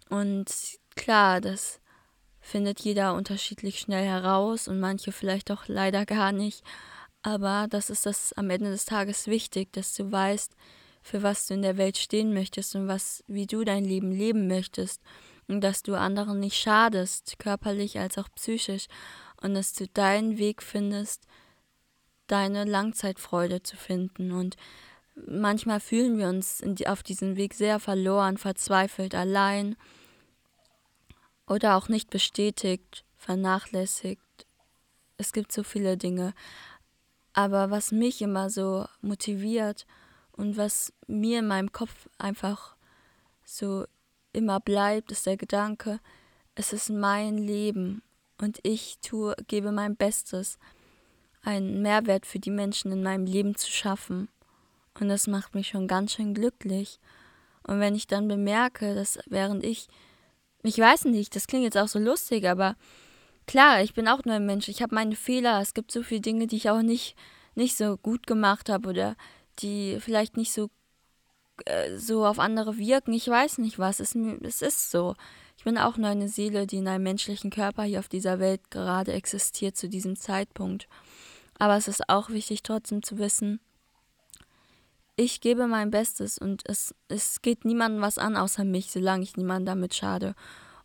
Und 0.10 0.51
klar, 0.95 1.41
das 1.41 1.79
findet 2.39 2.79
jeder 2.79 3.13
unterschiedlich 3.13 3.79
schnell 3.79 4.05
heraus 4.05 4.67
und 4.67 4.79
manche 4.79 5.12
vielleicht 5.12 5.51
auch 5.51 5.67
leider 5.67 6.05
gar 6.05 6.31
nicht. 6.31 6.63
Aber 7.21 7.67
das 7.69 7.89
ist 7.89 8.05
das 8.05 8.33
am 8.33 8.50
Ende 8.50 8.71
des 8.71 8.86
Tages 8.86 9.27
wichtig, 9.27 9.71
dass 9.74 9.93
du 9.93 10.12
weißt, 10.12 10.55
für 11.01 11.24
was 11.24 11.48
du 11.48 11.55
in 11.55 11.62
der 11.62 11.77
Welt 11.77 11.98
stehen 11.98 12.34
möchtest 12.34 12.75
und 12.75 12.88
was, 12.88 13.24
wie 13.27 13.48
du 13.48 13.63
dein 13.63 13.84
Leben 13.84 14.12
leben 14.12 14.48
möchtest. 14.48 15.01
Und 15.48 15.62
dass 15.62 15.84
du 15.84 15.96
anderen 15.96 16.39
nicht 16.39 16.58
schadest, 16.58 17.38
körperlich 17.39 18.00
als 18.00 18.17
auch 18.17 18.29
psychisch. 18.36 18.88
Und 19.41 19.55
dass 19.55 19.74
du 19.74 19.88
deinen 19.88 20.38
Weg 20.38 20.62
findest, 20.62 21.27
deine 22.27 22.63
Langzeitfreude 22.63 23.63
zu 23.63 23.75
finden. 23.75 24.31
Und 24.31 24.55
manchmal 25.15 25.79
fühlen 25.79 26.17
wir 26.17 26.29
uns 26.29 26.63
auf 26.86 27.03
diesem 27.03 27.36
Weg 27.36 27.53
sehr 27.53 27.79
verloren, 27.79 28.38
verzweifelt, 28.38 29.15
allein 29.15 29.75
oder 31.48 31.75
auch 31.75 31.89
nicht 31.89 32.10
bestätigt, 32.10 33.03
vernachlässigt. 33.17 34.22
Es 35.17 35.34
gibt 35.34 35.51
so 35.51 35.63
viele 35.63 35.98
Dinge. 35.98 36.34
Aber 37.34 37.72
was 37.72 37.91
mich 37.91 38.22
immer 38.22 38.50
so 38.50 38.86
motiviert 39.01 39.86
und 40.33 40.57
was 40.57 40.93
mir 41.07 41.39
in 41.39 41.47
meinem 41.47 41.71
Kopf 41.71 42.07
einfach 42.17 42.75
so 43.43 43.85
immer 44.33 44.59
bleibt, 44.59 45.11
ist 45.11 45.25
der 45.25 45.38
Gedanke, 45.38 46.00
es 46.55 46.73
ist 46.73 46.89
mein 46.89 47.38
Leben 47.38 48.01
und 48.39 48.59
ich 48.63 48.97
tue, 49.01 49.35
gebe 49.47 49.71
mein 49.71 49.95
Bestes, 49.95 50.57
einen 51.43 51.81
Mehrwert 51.81 52.25
für 52.25 52.39
die 52.39 52.51
Menschen 52.51 52.91
in 52.91 53.03
meinem 53.03 53.25
Leben 53.25 53.55
zu 53.55 53.69
schaffen. 53.69 54.29
Und 55.00 55.09
das 55.09 55.27
macht 55.27 55.55
mich 55.55 55.69
schon 55.69 55.88
ganz 55.88 56.13
schön 56.13 56.33
glücklich. 56.33 57.00
Und 57.63 57.79
wenn 57.79 57.95
ich 57.95 58.07
dann 58.07 58.27
bemerke, 58.27 58.93
dass 58.93 59.17
während 59.27 59.63
ich 59.63 59.88
ich 60.63 60.77
weiß 60.77 61.05
nicht, 61.05 61.35
das 61.35 61.47
klingt 61.47 61.63
jetzt 61.63 61.77
auch 61.77 61.88
so 61.88 62.00
lustig, 62.00 62.47
aber 62.47 62.75
klar, 63.47 63.81
ich 63.81 63.93
bin 63.93 64.07
auch 64.07 64.23
nur 64.25 64.35
ein 64.35 64.45
Mensch. 64.45 64.67
Ich 64.67 64.81
habe 64.81 64.95
meine 64.95 65.15
Fehler. 65.15 65.59
Es 65.59 65.73
gibt 65.73 65.91
so 65.91 66.03
viele 66.03 66.21
Dinge, 66.21 66.47
die 66.47 66.57
ich 66.57 66.69
auch 66.69 66.81
nicht, 66.81 67.15
nicht 67.55 67.75
so 67.75 67.97
gut 67.97 68.27
gemacht 68.27 68.69
habe 68.69 68.89
oder 68.89 69.15
die 69.61 69.97
vielleicht 69.99 70.37
nicht 70.37 70.51
so, 70.51 70.69
äh, 71.65 71.97
so 71.97 72.25
auf 72.25 72.39
andere 72.39 72.77
wirken. 72.77 73.13
Ich 73.13 73.27
weiß 73.27 73.57
nicht 73.59 73.79
was. 73.79 73.99
Es, 73.99 74.15
es 74.15 74.61
ist 74.61 74.91
so. 74.91 75.15
Ich 75.57 75.63
bin 75.63 75.77
auch 75.77 75.97
nur 75.97 76.09
eine 76.09 76.27
Seele, 76.27 76.65
die 76.65 76.77
in 76.77 76.87
einem 76.87 77.03
menschlichen 77.03 77.51
Körper 77.51 77.83
hier 77.83 77.99
auf 77.99 78.09
dieser 78.09 78.39
Welt 78.39 78.71
gerade 78.71 79.13
existiert 79.13 79.77
zu 79.77 79.89
diesem 79.89 80.15
Zeitpunkt. 80.15 80.87
Aber 81.59 81.77
es 81.77 81.87
ist 81.87 82.09
auch 82.09 82.29
wichtig, 82.29 82.63
trotzdem 82.63 83.03
zu 83.03 83.19
wissen, 83.19 83.59
ich 85.15 85.41
gebe 85.41 85.67
mein 85.67 85.91
Bestes 85.91 86.37
und 86.37 86.63
es, 86.65 86.95
es 87.07 87.41
geht 87.41 87.65
niemandem 87.65 88.01
was 88.01 88.17
an 88.17 88.37
außer 88.37 88.63
mich, 88.63 88.91
solange 88.91 89.23
ich 89.23 89.37
niemandem 89.37 89.67
damit 89.67 89.93
schade. 89.93 90.33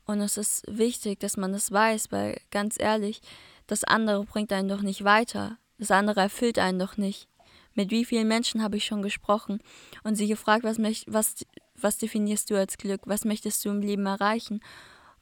Und 0.04 0.20
es 0.20 0.36
ist 0.36 0.64
wichtig, 0.68 1.20
dass 1.20 1.36
man 1.36 1.52
das 1.52 1.72
weiß, 1.72 2.12
weil 2.12 2.40
ganz 2.50 2.76
ehrlich, 2.78 3.22
das 3.66 3.82
andere 3.82 4.24
bringt 4.24 4.52
einen 4.52 4.68
doch 4.68 4.82
nicht 4.82 5.04
weiter. 5.04 5.58
Das 5.78 5.90
andere 5.90 6.20
erfüllt 6.20 6.58
einen 6.58 6.78
doch 6.78 6.96
nicht. 6.96 7.28
Mit 7.76 7.92
wie 7.92 8.04
vielen 8.04 8.26
Menschen 8.26 8.62
habe 8.62 8.76
ich 8.76 8.84
schon 8.84 9.02
gesprochen 9.02 9.60
und 10.02 10.16
sie 10.16 10.26
gefragt, 10.26 10.64
was, 10.64 10.78
was, 11.06 11.46
was 11.76 11.98
definierst 11.98 12.50
du 12.50 12.56
als 12.56 12.76
Glück? 12.76 13.02
Was 13.04 13.24
möchtest 13.24 13.64
du 13.64 13.68
im 13.68 13.80
Leben 13.80 14.06
erreichen? 14.06 14.60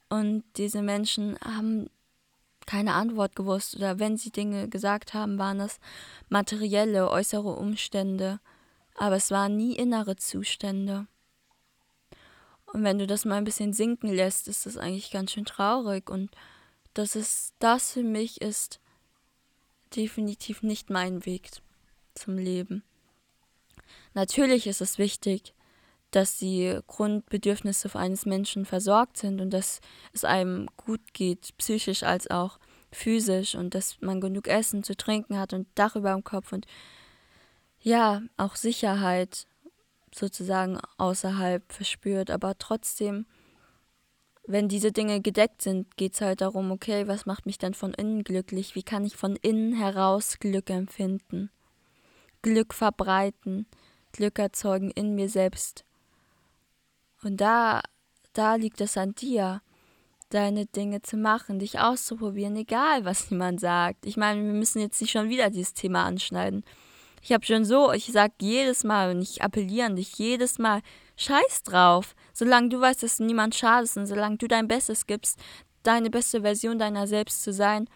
Und 0.08 0.44
diese 0.56 0.80
Menschen 0.80 1.38
haben 1.44 1.90
keine 2.64 2.94
Antwort 2.94 3.36
gewusst 3.36 3.76
oder 3.76 3.98
wenn 3.98 4.16
sie 4.16 4.30
Dinge 4.30 4.68
gesagt 4.70 5.12
haben, 5.12 5.38
waren 5.38 5.58
das 5.58 5.78
materielle, 6.30 7.10
äußere 7.10 7.54
Umstände 7.54 8.40
aber 8.94 9.16
es 9.16 9.30
waren 9.30 9.56
nie 9.56 9.74
innere 9.74 10.16
Zustände. 10.16 11.06
Und 12.66 12.82
wenn 12.82 12.98
du 12.98 13.06
das 13.06 13.24
mal 13.24 13.36
ein 13.36 13.44
bisschen 13.44 13.72
sinken 13.72 14.08
lässt, 14.08 14.48
ist 14.48 14.66
das 14.66 14.76
eigentlich 14.76 15.10
ganz 15.10 15.32
schön 15.32 15.44
traurig. 15.44 16.10
Und 16.10 16.30
das 16.92 17.16
ist, 17.16 17.54
das 17.58 17.92
für 17.92 18.02
mich 18.02 18.40
ist 18.40 18.80
definitiv 19.94 20.62
nicht 20.62 20.90
mein 20.90 21.24
Weg 21.24 21.50
zum 22.14 22.38
Leben. 22.38 22.82
Natürlich 24.14 24.66
ist 24.66 24.80
es 24.80 24.98
wichtig, 24.98 25.54
dass 26.10 26.38
die 26.38 26.78
Grundbedürfnisse 26.86 27.92
eines 27.96 28.24
Menschen 28.24 28.64
versorgt 28.64 29.16
sind 29.16 29.40
und 29.40 29.50
dass 29.50 29.80
es 30.12 30.24
einem 30.24 30.68
gut 30.76 31.12
geht, 31.12 31.56
psychisch 31.58 32.04
als 32.04 32.30
auch 32.30 32.58
physisch 32.92 33.56
und 33.56 33.74
dass 33.74 34.00
man 34.00 34.20
genug 34.20 34.46
Essen 34.46 34.84
zu 34.84 34.96
trinken 34.96 35.38
hat 35.38 35.52
und 35.52 35.66
Dach 35.74 35.96
über 35.96 36.12
dem 36.12 36.22
Kopf 36.22 36.52
und 36.52 36.66
ja, 37.80 38.22
auch 38.36 38.54
Sicherheit 38.54 39.46
sozusagen 40.14 40.78
außerhalb 40.96 41.70
verspürt, 41.72 42.30
aber 42.30 42.56
trotzdem, 42.56 43.26
wenn 44.46 44.68
diese 44.68 44.92
Dinge 44.92 45.20
gedeckt 45.20 45.62
sind, 45.62 45.96
geht 45.96 46.14
es 46.14 46.20
halt 46.20 46.40
darum, 46.40 46.70
okay, 46.70 47.08
was 47.08 47.26
macht 47.26 47.46
mich 47.46 47.58
denn 47.58 47.74
von 47.74 47.92
innen 47.92 48.22
glücklich? 48.22 48.74
Wie 48.74 48.82
kann 48.82 49.04
ich 49.04 49.16
von 49.16 49.36
innen 49.36 49.74
heraus 49.74 50.38
Glück 50.38 50.70
empfinden? 50.70 51.50
Glück 52.44 52.74
verbreiten, 52.74 53.66
Glück 54.12 54.38
erzeugen 54.38 54.90
in 54.90 55.14
mir 55.14 55.30
selbst. 55.30 55.82
Und 57.22 57.40
da, 57.40 57.80
da 58.34 58.56
liegt 58.56 58.82
es 58.82 58.98
an 58.98 59.14
dir, 59.14 59.62
deine 60.28 60.66
Dinge 60.66 61.00
zu 61.00 61.16
machen, 61.16 61.58
dich 61.58 61.80
auszuprobieren, 61.80 62.54
egal 62.56 63.06
was 63.06 63.30
jemand 63.30 63.60
sagt. 63.60 64.04
Ich 64.04 64.18
meine, 64.18 64.44
wir 64.44 64.52
müssen 64.52 64.80
jetzt 64.80 65.00
nicht 65.00 65.10
schon 65.10 65.30
wieder 65.30 65.48
dieses 65.48 65.72
Thema 65.72 66.04
anschneiden. 66.04 66.64
Ich 67.22 67.32
habe 67.32 67.46
schon 67.46 67.64
so, 67.64 67.92
ich 67.92 68.12
sag 68.12 68.32
jedes 68.42 68.84
Mal 68.84 69.14
und 69.14 69.22
ich 69.22 69.40
appelliere 69.40 69.86
an 69.86 69.96
dich 69.96 70.18
jedes 70.18 70.58
Mal, 70.58 70.82
scheiß 71.16 71.62
drauf. 71.62 72.14
Solange 72.34 72.68
du 72.68 72.78
weißt, 72.78 73.02
dass 73.02 73.20
niemand 73.20 73.54
schadest 73.54 73.96
und 73.96 74.04
solange 74.04 74.36
du 74.36 74.48
dein 74.48 74.68
Bestes 74.68 75.06
gibst, 75.06 75.38
deine 75.82 76.10
beste 76.10 76.42
Version 76.42 76.78
deiner 76.78 77.06
selbst 77.06 77.42
zu 77.42 77.54
sein, 77.54 77.88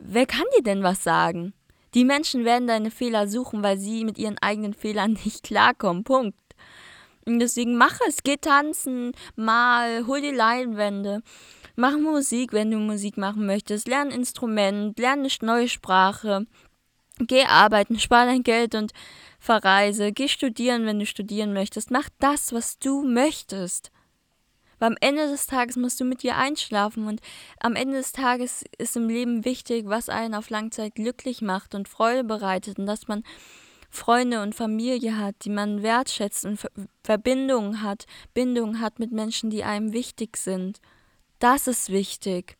wer 0.00 0.26
kann 0.26 0.44
dir 0.56 0.64
denn 0.64 0.82
was 0.82 1.04
sagen? 1.04 1.54
Die 1.96 2.04
Menschen 2.04 2.44
werden 2.44 2.68
deine 2.68 2.90
Fehler 2.90 3.26
suchen, 3.26 3.62
weil 3.62 3.78
sie 3.78 4.04
mit 4.04 4.18
ihren 4.18 4.36
eigenen 4.38 4.74
Fehlern 4.74 5.12
nicht 5.24 5.42
klarkommen. 5.42 6.04
Punkt. 6.04 6.38
Und 7.24 7.40
deswegen 7.40 7.76
mach 7.76 7.98
es, 8.06 8.22
geh 8.22 8.36
tanzen, 8.36 9.12
mal, 9.34 10.06
hol 10.06 10.20
die 10.20 10.30
Leinwände, 10.30 11.22
mach 11.74 11.96
Musik, 11.96 12.52
wenn 12.52 12.70
du 12.70 12.76
Musik 12.76 13.16
machen 13.16 13.46
möchtest, 13.46 13.88
lern 13.88 14.08
ein 14.08 14.14
Instrument, 14.14 14.96
lern 14.98 15.20
eine 15.20 15.28
neue 15.40 15.68
Sprache, 15.68 16.46
Geh 17.18 17.44
arbeiten, 17.44 17.98
spar 17.98 18.26
dein 18.26 18.42
Geld 18.42 18.74
und 18.74 18.92
verreise. 19.38 20.12
Geh 20.12 20.28
studieren, 20.28 20.84
wenn 20.84 20.98
du 20.98 21.06
studieren 21.06 21.54
möchtest. 21.54 21.90
Mach 21.90 22.10
das, 22.18 22.52
was 22.52 22.78
du 22.78 23.02
möchtest. 23.02 23.90
Weil 24.78 24.90
am 24.92 24.96
Ende 25.00 25.28
des 25.28 25.46
Tages 25.46 25.76
musst 25.76 26.00
du 26.00 26.04
mit 26.04 26.22
dir 26.22 26.36
einschlafen 26.36 27.06
und 27.06 27.20
am 27.60 27.76
Ende 27.76 27.96
des 27.96 28.12
Tages 28.12 28.64
ist 28.78 28.96
im 28.96 29.08
Leben 29.08 29.44
wichtig, 29.44 29.86
was 29.86 30.08
einen 30.08 30.34
auf 30.34 30.50
Langzeit 30.50 30.94
glücklich 30.94 31.42
macht 31.42 31.74
und 31.74 31.88
Freude 31.88 32.24
bereitet 32.24 32.78
und 32.78 32.86
dass 32.86 33.08
man 33.08 33.22
Freunde 33.90 34.42
und 34.42 34.54
Familie 34.54 35.16
hat, 35.16 35.36
die 35.42 35.50
man 35.50 35.82
wertschätzt 35.82 36.44
und 36.44 36.60
Verbindungen 37.02 37.82
hat, 37.82 38.04
Bindungen 38.34 38.80
hat 38.80 38.98
mit 38.98 39.12
Menschen, 39.12 39.50
die 39.50 39.64
einem 39.64 39.92
wichtig 39.92 40.36
sind. 40.36 40.80
Das 41.38 41.66
ist 41.66 41.90
wichtig. 41.90 42.56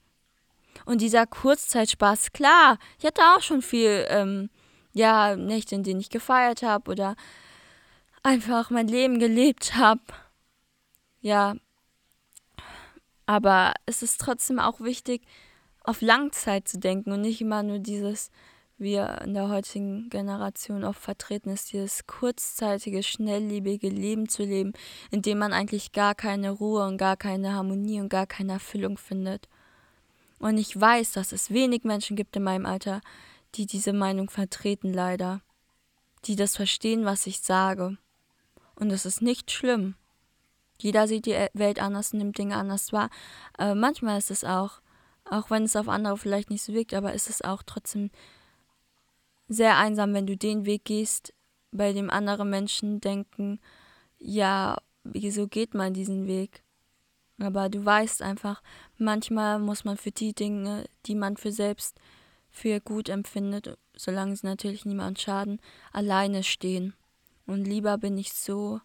Und 0.85 1.01
dieser 1.01 1.27
Kurzzeitspaß, 1.27 2.33
klar, 2.33 2.79
ich 2.99 3.05
hatte 3.05 3.23
auch 3.23 3.41
schon 3.41 3.63
viel, 3.63 4.07
ähm, 4.09 4.51
ja, 4.93 5.37
Nächte, 5.37 5.75
in 5.75 5.83
denen 5.83 6.01
ich 6.01 6.11
gefeiert 6.11 6.63
habe 6.63 6.91
oder 6.91 7.17
einfach 8.23 8.71
mein 8.71 8.89
Leben 8.89 9.19
gelebt 9.19 9.75
habe. 9.77 10.03
Ja, 11.21 11.55
aber 13.27 13.75
es 13.85 14.03
ist 14.03 14.21
trotzdem 14.21 14.59
auch 14.59 14.81
wichtig, 14.81 15.23
auf 15.83 16.01
Langzeit 16.01 16.67
zu 16.67 16.79
denken 16.79 17.13
und 17.13 17.21
nicht 17.21 17.41
immer 17.41 17.63
nur 17.63 17.79
dieses, 17.79 18.31
wie 18.79 18.95
in 18.95 19.35
der 19.35 19.49
heutigen 19.49 20.11
Generation 20.11 20.85
oft 20.85 21.01
vertreten 21.01 21.51
ist, 21.51 21.73
dieses 21.73 22.07
kurzzeitige, 22.07 23.03
schnelllebige 23.03 23.89
Leben 23.89 24.29
zu 24.29 24.43
leben, 24.43 24.73
in 25.11 25.23
dem 25.23 25.39
man 25.39 25.53
eigentlich 25.53 25.93
gar 25.93 26.15
keine 26.15 26.51
Ruhe 26.51 26.87
und 26.87 26.99
gar 26.99 27.17
keine 27.17 27.55
Harmonie 27.55 28.01
und 28.01 28.09
gar 28.09 28.27
keine 28.27 28.55
Erfüllung 28.55 28.99
findet. 28.99 29.49
Und 30.39 30.59
ich 30.59 30.79
weiß, 30.79 31.13
dass 31.13 31.33
es 31.33 31.51
wenig 31.51 31.85
Menschen 31.85 32.17
gibt 32.17 32.37
in 32.37 32.43
meinem 32.43 32.67
Alter, 32.67 33.01
die 33.55 33.67
diese 33.67 33.93
Meinung 33.93 34.29
vertreten, 34.29 34.93
leider. 34.93 35.41
Die 36.27 36.37
das 36.37 36.57
verstehen, 36.57 37.05
was 37.05 37.27
ich 37.27 37.41
sage. 37.41 37.97
Und 38.75 38.91
es 38.91 39.07
ist 39.07 39.23
nicht 39.23 39.51
schlimm. 39.51 39.95
Jeder 40.79 41.09
sieht 41.09 41.27
die 41.27 41.47
Welt 41.55 41.81
anders, 41.81 42.13
nimmt 42.13 42.39
Dinge 42.39 42.57
anders 42.57 42.93
wahr. 42.93 43.11
Aber 43.57 43.75
manchmal 43.75 44.19
ist 44.19 44.31
es 44.31 44.45
auch, 44.45 44.81
auch 45.25 45.51
wenn 45.51 45.65
es 45.65 45.77
auf 45.77 45.89
andere 45.89 46.17
vielleicht 46.17 46.51
nicht 46.51 46.63
so 46.63 46.73
wirkt, 46.73 46.95
aber 46.95 47.13
ist 47.13 47.29
es 47.29 47.43
auch 47.43 47.63
trotzdem 47.65 48.11
sehr 49.49 49.77
einsam, 49.77 50.13
wenn 50.15 50.27
du 50.27 50.37
den 50.37 50.67
Weg 50.67 50.85
gehst, 50.85 51.33
bei 51.73 51.93
dem 51.93 52.11
andere 52.11 52.45
Menschen 52.45 53.01
denken, 53.01 53.61
ja, 54.19 54.77
wieso 55.05 55.47
geht 55.47 55.75
man 55.75 55.95
diesen 55.95 56.27
Weg? 56.27 56.63
Aber 57.39 57.69
du 57.69 57.85
weißt 57.85 58.23
einfach, 58.23 58.63
manchmal 58.97 59.59
muss 59.59 59.85
man 59.85 59.97
für 59.97 60.11
die 60.11 60.33
Dinge, 60.33 60.87
die 61.05 61.15
man 61.15 61.37
für 61.37 61.53
selbst 61.53 61.99
für 62.51 62.81
gut 62.81 63.11
empfindet, 63.11 63.77
solange 63.95 64.35
sie 64.35 64.47
natürlich 64.47 64.87
niemand 64.87 65.21
schaden, 65.21 65.61
alleine 65.93 66.43
stehen. 66.43 66.95
Und 67.47 67.67
lieber 67.67 67.99
bin 67.99 68.17
ich 68.17 68.33
so, 68.33 68.81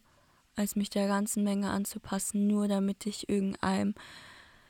als 0.55 0.75
mich 0.75 0.89
der 0.89 1.07
ganzen 1.07 1.43
Menge 1.43 1.69
anzupassen, 1.69 2.47
nur 2.47 2.67
damit 2.67 3.05
ich 3.05 3.29
irgendeinem 3.29 3.93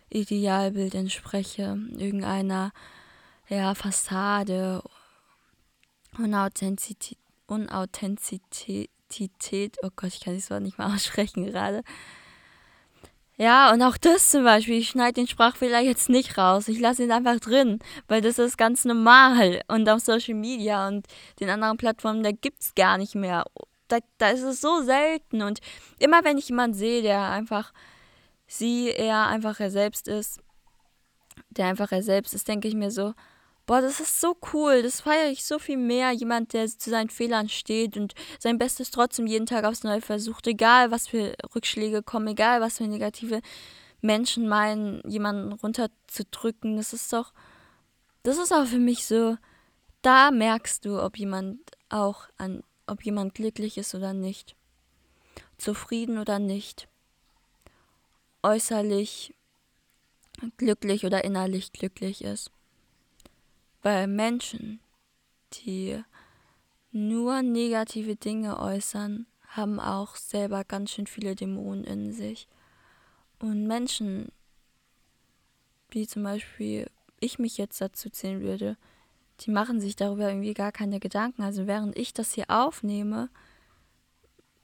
Idealbild 0.10 0.96
entspreche, 0.96 1.78
irgendeiner 1.98 2.72
ja, 3.48 3.74
Fassade, 3.76 4.84
Unauthentizität, 6.18 7.18
Unauthentizität, 7.48 8.90
oh 9.84 9.90
Gott, 9.96 10.14
ich 10.14 10.22
kann 10.22 10.36
das 10.36 10.50
Wort 10.50 10.62
nicht 10.62 10.78
mal 10.78 10.92
aussprechen 10.96 11.46
gerade, 11.46 11.84
ja, 13.42 13.74
und 13.74 13.82
auch 13.82 13.98
das 13.98 14.30
zum 14.30 14.44
Beispiel, 14.44 14.78
ich 14.78 14.90
schneide 14.90 15.14
den 15.14 15.28
Sprachfehler 15.28 15.80
jetzt 15.80 16.10
nicht 16.10 16.38
raus. 16.38 16.68
Ich 16.68 16.80
lasse 16.80 17.04
ihn 17.04 17.12
einfach 17.12 17.40
drin, 17.40 17.80
weil 18.08 18.22
das 18.22 18.38
ist 18.38 18.56
ganz 18.56 18.86
normal. 18.86 19.64
Und 19.68 19.90
auf 19.90 20.02
Social 20.02 20.36
Media 20.36 20.88
und 20.88 21.08
den 21.40 21.50
anderen 21.50 21.78
Plattformen, 21.78 22.22
da 22.22 22.32
gibt 22.32 22.62
es 22.62 22.76
gar 22.76 23.00
nicht 23.00 23.16
mehr. 23.16 23.46
Da, 23.92 24.00
da 24.18 24.30
ist 24.30 24.44
es 24.44 24.62
so 24.62 24.82
selten. 24.84 25.42
Und 25.42 25.60
immer 26.00 26.24
wenn 26.24 26.38
ich 26.38 26.50
jemanden 26.50 26.76
sehe, 26.76 27.02
der 27.02 27.30
einfach 27.30 27.74
sie 28.48 28.90
eher 28.90 29.28
einfach 29.28 29.60
er 29.60 29.72
selbst 29.72 30.08
ist, 30.08 30.40
der 31.50 31.68
einfach 31.68 31.92
er 31.92 32.04
selbst 32.04 32.34
ist, 32.34 32.48
denke 32.48 32.68
ich 32.68 32.76
mir 32.76 32.92
so, 32.92 33.14
boah, 33.66 33.82
das 33.82 34.00
ist 34.00 34.20
so 34.20 34.36
cool, 34.54 34.82
das 34.84 35.02
feiere 35.02 35.30
ich 35.30 35.46
so 35.46 35.60
viel 35.60 35.78
mehr. 35.78 36.12
Jemand, 36.12 36.54
der 36.54 36.68
zu 36.68 36.90
seinen 36.90 37.10
Fehlern 37.10 37.50
steht 37.50 37.96
und 37.96 38.14
sein 38.40 38.58
Bestes 38.58 38.92
trotzdem 38.92 39.28
jeden 39.28 39.46
Tag 39.46 39.64
aufs 39.64 39.84
Neue 39.84 40.02
versucht, 40.02 40.48
egal 40.48 40.92
was 40.92 41.08
für 41.08 41.34
Rückschläge 41.56 42.04
kommen, 42.04 42.28
egal 42.28 42.62
was 42.62 42.78
für 42.78 42.88
negative 42.88 43.42
Menschen 44.02 44.48
meinen, 44.48 45.02
jemanden 45.08 45.54
runterzudrücken. 45.54 46.76
Das 46.76 46.92
ist 46.94 47.14
doch, 47.14 47.34
das 48.24 48.38
ist 48.38 48.52
auch 48.52 48.66
für 48.66 48.80
mich 48.80 49.06
so, 49.06 49.38
da 50.02 50.32
merkst 50.32 50.84
du, 50.86 51.02
ob 51.02 51.18
jemand 51.18 51.60
auch 51.90 52.26
an, 52.38 52.64
ob 52.92 53.06
jemand 53.06 53.34
glücklich 53.34 53.78
ist 53.78 53.96
oder 53.96 54.14
nicht. 54.14 54.56
Zufrieden 55.58 56.18
oder 56.18 56.40
nicht. 56.40 56.90
Äußerlich 58.44 59.34
glücklich 60.58 61.06
oder 61.06 61.24
innerlich 61.24 61.72
glücklich 61.72 62.24
ist. 62.24 62.52
Weil 63.82 64.08
Menschen, 64.08 64.82
die 65.54 66.04
nur 66.92 67.42
negative 67.42 68.18
Dinge 68.18 68.60
äußern, 68.60 69.26
haben 69.48 69.80
auch 69.80 70.18
selber 70.18 70.66
ganz 70.66 70.92
schön 70.92 71.08
viele 71.08 71.36
Dämonen 71.36 71.86
in 71.86 72.12
sich. 72.12 72.48
Und 73.40 73.68
Menschen, 73.68 74.32
wie 75.90 76.08
zum 76.08 76.24
Beispiel 76.24 76.90
ich 77.22 77.40
mich 77.40 77.58
jetzt 77.58 77.80
dazu 77.80 78.10
zählen 78.10 78.42
würde, 78.42 78.78
die 79.42 79.52
machen 79.52 79.82
sich 79.82 79.96
darüber 79.96 80.30
irgendwie 80.30 80.54
gar 80.54 80.72
keine 80.72 81.00
Gedanken. 81.00 81.42
Also 81.42 81.68
während 81.68 81.98
ich 81.98 82.14
das 82.14 82.34
hier 82.34 82.46
aufnehme, 82.50 83.30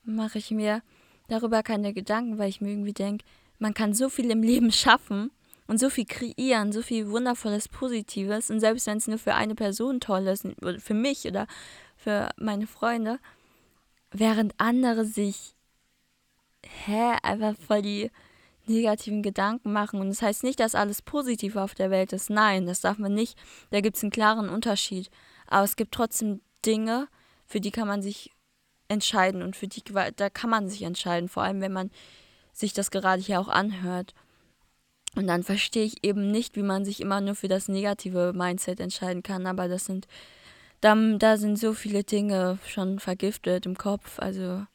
mache 0.03 0.37
ich 0.37 0.51
mir 0.51 0.81
darüber 1.27 1.63
keine 1.63 1.93
Gedanken, 1.93 2.37
weil 2.37 2.49
ich 2.49 2.61
mir 2.61 2.71
irgendwie 2.71 2.93
denke, 2.93 3.25
man 3.59 3.73
kann 3.73 3.93
so 3.93 4.09
viel 4.09 4.29
im 4.31 4.43
Leben 4.43 4.71
schaffen 4.71 5.31
und 5.67 5.79
so 5.79 5.89
viel 5.89 6.05
kreieren, 6.05 6.71
so 6.71 6.81
viel 6.81 7.09
wundervolles, 7.09 7.67
Positives. 7.67 8.49
Und 8.49 8.59
selbst 8.59 8.87
wenn 8.87 8.97
es 8.97 9.07
nur 9.07 9.17
für 9.17 9.35
eine 9.35 9.55
Person 9.55 9.99
toll 9.99 10.27
ist, 10.27 10.47
für 10.79 10.93
mich 10.93 11.25
oder 11.25 11.47
für 11.97 12.29
meine 12.37 12.67
Freunde, 12.67 13.19
während 14.11 14.53
andere 14.57 15.05
sich, 15.05 15.55
hä, 16.85 17.17
einfach 17.23 17.55
voll 17.57 17.81
die 17.81 18.11
negativen 18.69 19.21
Gedanken 19.21 19.71
machen. 19.71 19.99
Und 19.99 20.09
das 20.09 20.21
heißt 20.21 20.43
nicht, 20.43 20.59
dass 20.59 20.75
alles 20.75 21.01
positiv 21.01 21.55
auf 21.55 21.73
der 21.73 21.91
Welt 21.91 22.13
ist. 22.13 22.29
Nein, 22.29 22.65
das 22.65 22.81
darf 22.81 22.97
man 22.97 23.13
nicht. 23.13 23.37
Da 23.69 23.81
gibt 23.81 23.97
es 23.97 24.03
einen 24.03 24.11
klaren 24.11 24.49
Unterschied. 24.49 25.09
Aber 25.47 25.63
es 25.63 25.75
gibt 25.75 25.93
trotzdem 25.93 26.41
Dinge, 26.65 27.07
für 27.45 27.61
die 27.61 27.71
kann 27.71 27.87
man 27.87 28.01
sich 28.01 28.31
entscheiden 28.89 29.41
und 29.41 29.55
für 29.55 29.67
die 29.67 29.83
da 30.15 30.29
kann 30.29 30.49
man 30.49 30.69
sich 30.69 30.83
entscheiden, 30.83 31.29
vor 31.29 31.43
allem 31.43 31.61
wenn 31.61 31.73
man 31.73 31.91
sich 32.53 32.73
das 32.73 32.91
gerade 32.91 33.21
hier 33.21 33.39
auch 33.39 33.49
anhört. 33.49 34.13
Und 35.15 35.27
dann 35.27 35.43
verstehe 35.43 35.85
ich 35.85 36.03
eben 36.03 36.31
nicht, 36.31 36.55
wie 36.55 36.63
man 36.63 36.85
sich 36.85 37.01
immer 37.01 37.21
nur 37.21 37.35
für 37.35 37.47
das 37.47 37.67
negative 37.67 38.33
Mindset 38.33 38.79
entscheiden 38.79 39.23
kann. 39.23 39.47
Aber 39.47 39.67
das 39.67 39.85
sind, 39.85 40.07
da, 40.81 40.95
da 40.95 41.37
sind 41.37 41.57
so 41.57 41.73
viele 41.73 42.03
Dinge 42.03 42.59
schon 42.67 42.99
vergiftet 42.99 43.65
im 43.65 43.77
Kopf. 43.77 44.19
Also 44.19 44.65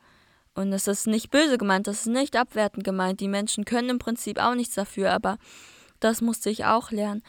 Und 0.54 0.70
das 0.70 0.86
ist 0.86 1.06
nicht 1.06 1.30
böse 1.30 1.56
gemeint, 1.56 1.86
das 1.86 2.00
ist 2.00 2.06
nicht 2.06 2.36
abwertend 2.36 2.84
gemeint. 2.84 3.20
Die 3.20 3.28
Menschen 3.28 3.64
können 3.64 3.88
im 3.88 3.98
Prinzip 3.98 4.38
auch 4.38 4.54
nichts 4.54 4.74
dafür, 4.74 5.12
aber 5.12 5.38
das 6.00 6.20
musste 6.20 6.50
ich 6.50 6.64
auch 6.64 6.90
lernen. 6.90 7.22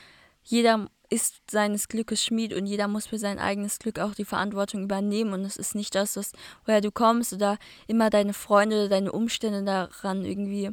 Jeder 0.44 0.88
ist 1.10 1.42
seines 1.50 1.88
Glückes 1.88 2.24
Schmied 2.24 2.54
und 2.54 2.66
jeder 2.66 2.88
muss 2.88 3.06
für 3.06 3.20
sein 3.20 3.38
eigenes 3.38 3.78
Glück 3.78 4.00
auch 4.00 4.16
die 4.16 4.26
Verantwortung 4.26 4.84
übernehmen. 4.84 5.34
Und 5.34 5.46
es 5.46 5.58
ist 5.58 5.76
nicht 5.76 5.94
das, 5.96 6.18
was, 6.18 6.32
woher 6.66 6.82
du 6.82 6.92
kommst 6.92 7.34
oder 7.34 7.60
immer 7.88 8.10
deine 8.10 8.34
Freunde 8.34 8.78
oder 8.78 8.90
deine 8.90 9.12
Umstände 9.12 9.64
daran 9.64 10.26
irgendwie 10.26 10.72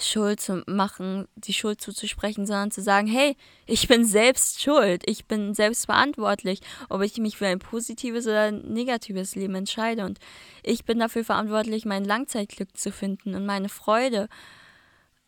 Schuld 0.00 0.40
zu 0.40 0.62
machen, 0.66 1.28
die 1.36 1.52
Schuld 1.52 1.80
zuzusprechen, 1.80 2.46
sondern 2.46 2.70
zu 2.70 2.80
sagen, 2.80 3.06
hey, 3.06 3.36
ich 3.66 3.88
bin 3.88 4.04
selbst 4.04 4.62
schuld, 4.62 5.02
ich 5.06 5.26
bin 5.26 5.54
selbst 5.54 5.86
verantwortlich, 5.86 6.60
ob 6.88 7.02
ich 7.02 7.18
mich 7.18 7.36
für 7.36 7.46
ein 7.46 7.58
positives 7.58 8.26
oder 8.26 8.44
ein 8.44 8.62
negatives 8.72 9.34
Leben 9.34 9.54
entscheide. 9.54 10.04
Und 10.04 10.18
ich 10.62 10.84
bin 10.84 10.98
dafür 10.98 11.24
verantwortlich, 11.24 11.84
mein 11.84 12.04
Langzeitglück 12.04 12.76
zu 12.76 12.90
finden 12.90 13.34
und 13.34 13.44
meine 13.44 13.68
Freude. 13.68 14.28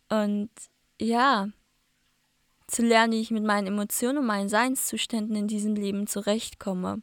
Und 0.08 0.50
ja, 1.00 1.48
zu 2.66 2.82
lernen, 2.82 3.12
wie 3.12 3.20
ich 3.20 3.30
mit 3.30 3.44
meinen 3.44 3.66
Emotionen 3.66 4.18
und 4.18 4.26
meinen 4.26 4.48
Seinszuständen 4.48 5.36
in 5.36 5.48
diesem 5.48 5.74
Leben 5.74 6.06
zurechtkomme. 6.06 7.02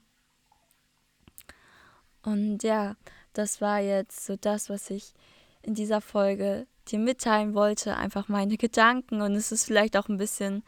Und 2.24 2.64
ja, 2.64 2.96
das 3.34 3.62
war 3.62 3.80
jetzt 3.80 4.26
so 4.26 4.36
das, 4.36 4.70
was 4.70 4.90
ich 4.90 5.14
in 5.62 5.76
dieser 5.76 6.02
Folge 6.02 6.68
dir 6.88 7.00
mitteilen 7.00 7.54
wollte, 7.54 7.98
einfach 7.98 8.28
meine 8.28 8.58
Gedanken. 8.58 9.22
Und 9.22 9.36
es 9.36 9.52
ist 9.52 9.66
vielleicht 9.66 9.98
auch 9.98 10.10
ein 10.10 10.18
bisschen, 10.18 10.64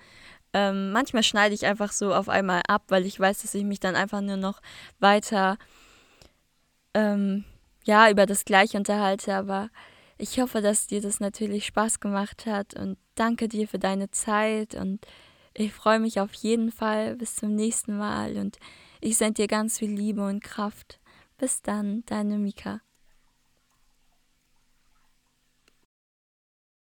ähm, 0.54 0.92
manchmal 0.92 1.24
schneide 1.24 1.56
ich 1.56 1.66
einfach 1.66 1.92
so 1.92 2.14
auf 2.14 2.30
einmal 2.30 2.62
ab, 2.68 2.84
weil 2.90 3.06
ich 3.06 3.20
weiß, 3.20 3.42
dass 3.42 3.56
ich 3.56 3.64
mich 3.64 3.80
dann 3.80 3.96
einfach 3.96 4.22
nur 4.22 4.38
noch 4.38 4.62
weiter, 5.00 5.58
ähm, 6.94 7.44
ja, 7.86 8.10
über 8.10 8.26
das 8.26 8.46
Gleiche 8.46 8.78
unterhalte. 8.78 9.36
Aber 9.36 9.70
ich 10.18 10.40
hoffe, 10.40 10.62
dass 10.62 10.88
dir 10.88 11.02
das 11.02 11.20
natürlich 11.20 11.66
Spaß 11.66 12.00
gemacht 12.00 12.46
hat 12.46 12.76
und 12.76 12.98
danke 13.16 13.48
dir 13.48 13.68
für 13.68 13.80
deine 13.80 14.12
Zeit 14.12 14.76
und 14.76 15.06
ich 15.54 15.74
freue 15.74 16.00
mich 16.00 16.20
auf 16.20 16.34
jeden 16.34 16.72
Fall. 16.72 17.16
Bis 17.16 17.36
zum 17.36 17.56
nächsten 17.56 17.98
Mal 17.98 18.38
und 18.38 18.58
ich 19.02 19.18
sende 19.18 19.44
dir 19.44 19.48
ganz 19.48 19.80
viel 19.80 19.92
Liebe 19.92 20.26
und 20.26 20.44
Kraft. 20.44 21.00
Bis 21.38 21.62
dann, 21.62 22.04
deine 22.06 22.38
Mika. 22.38 22.82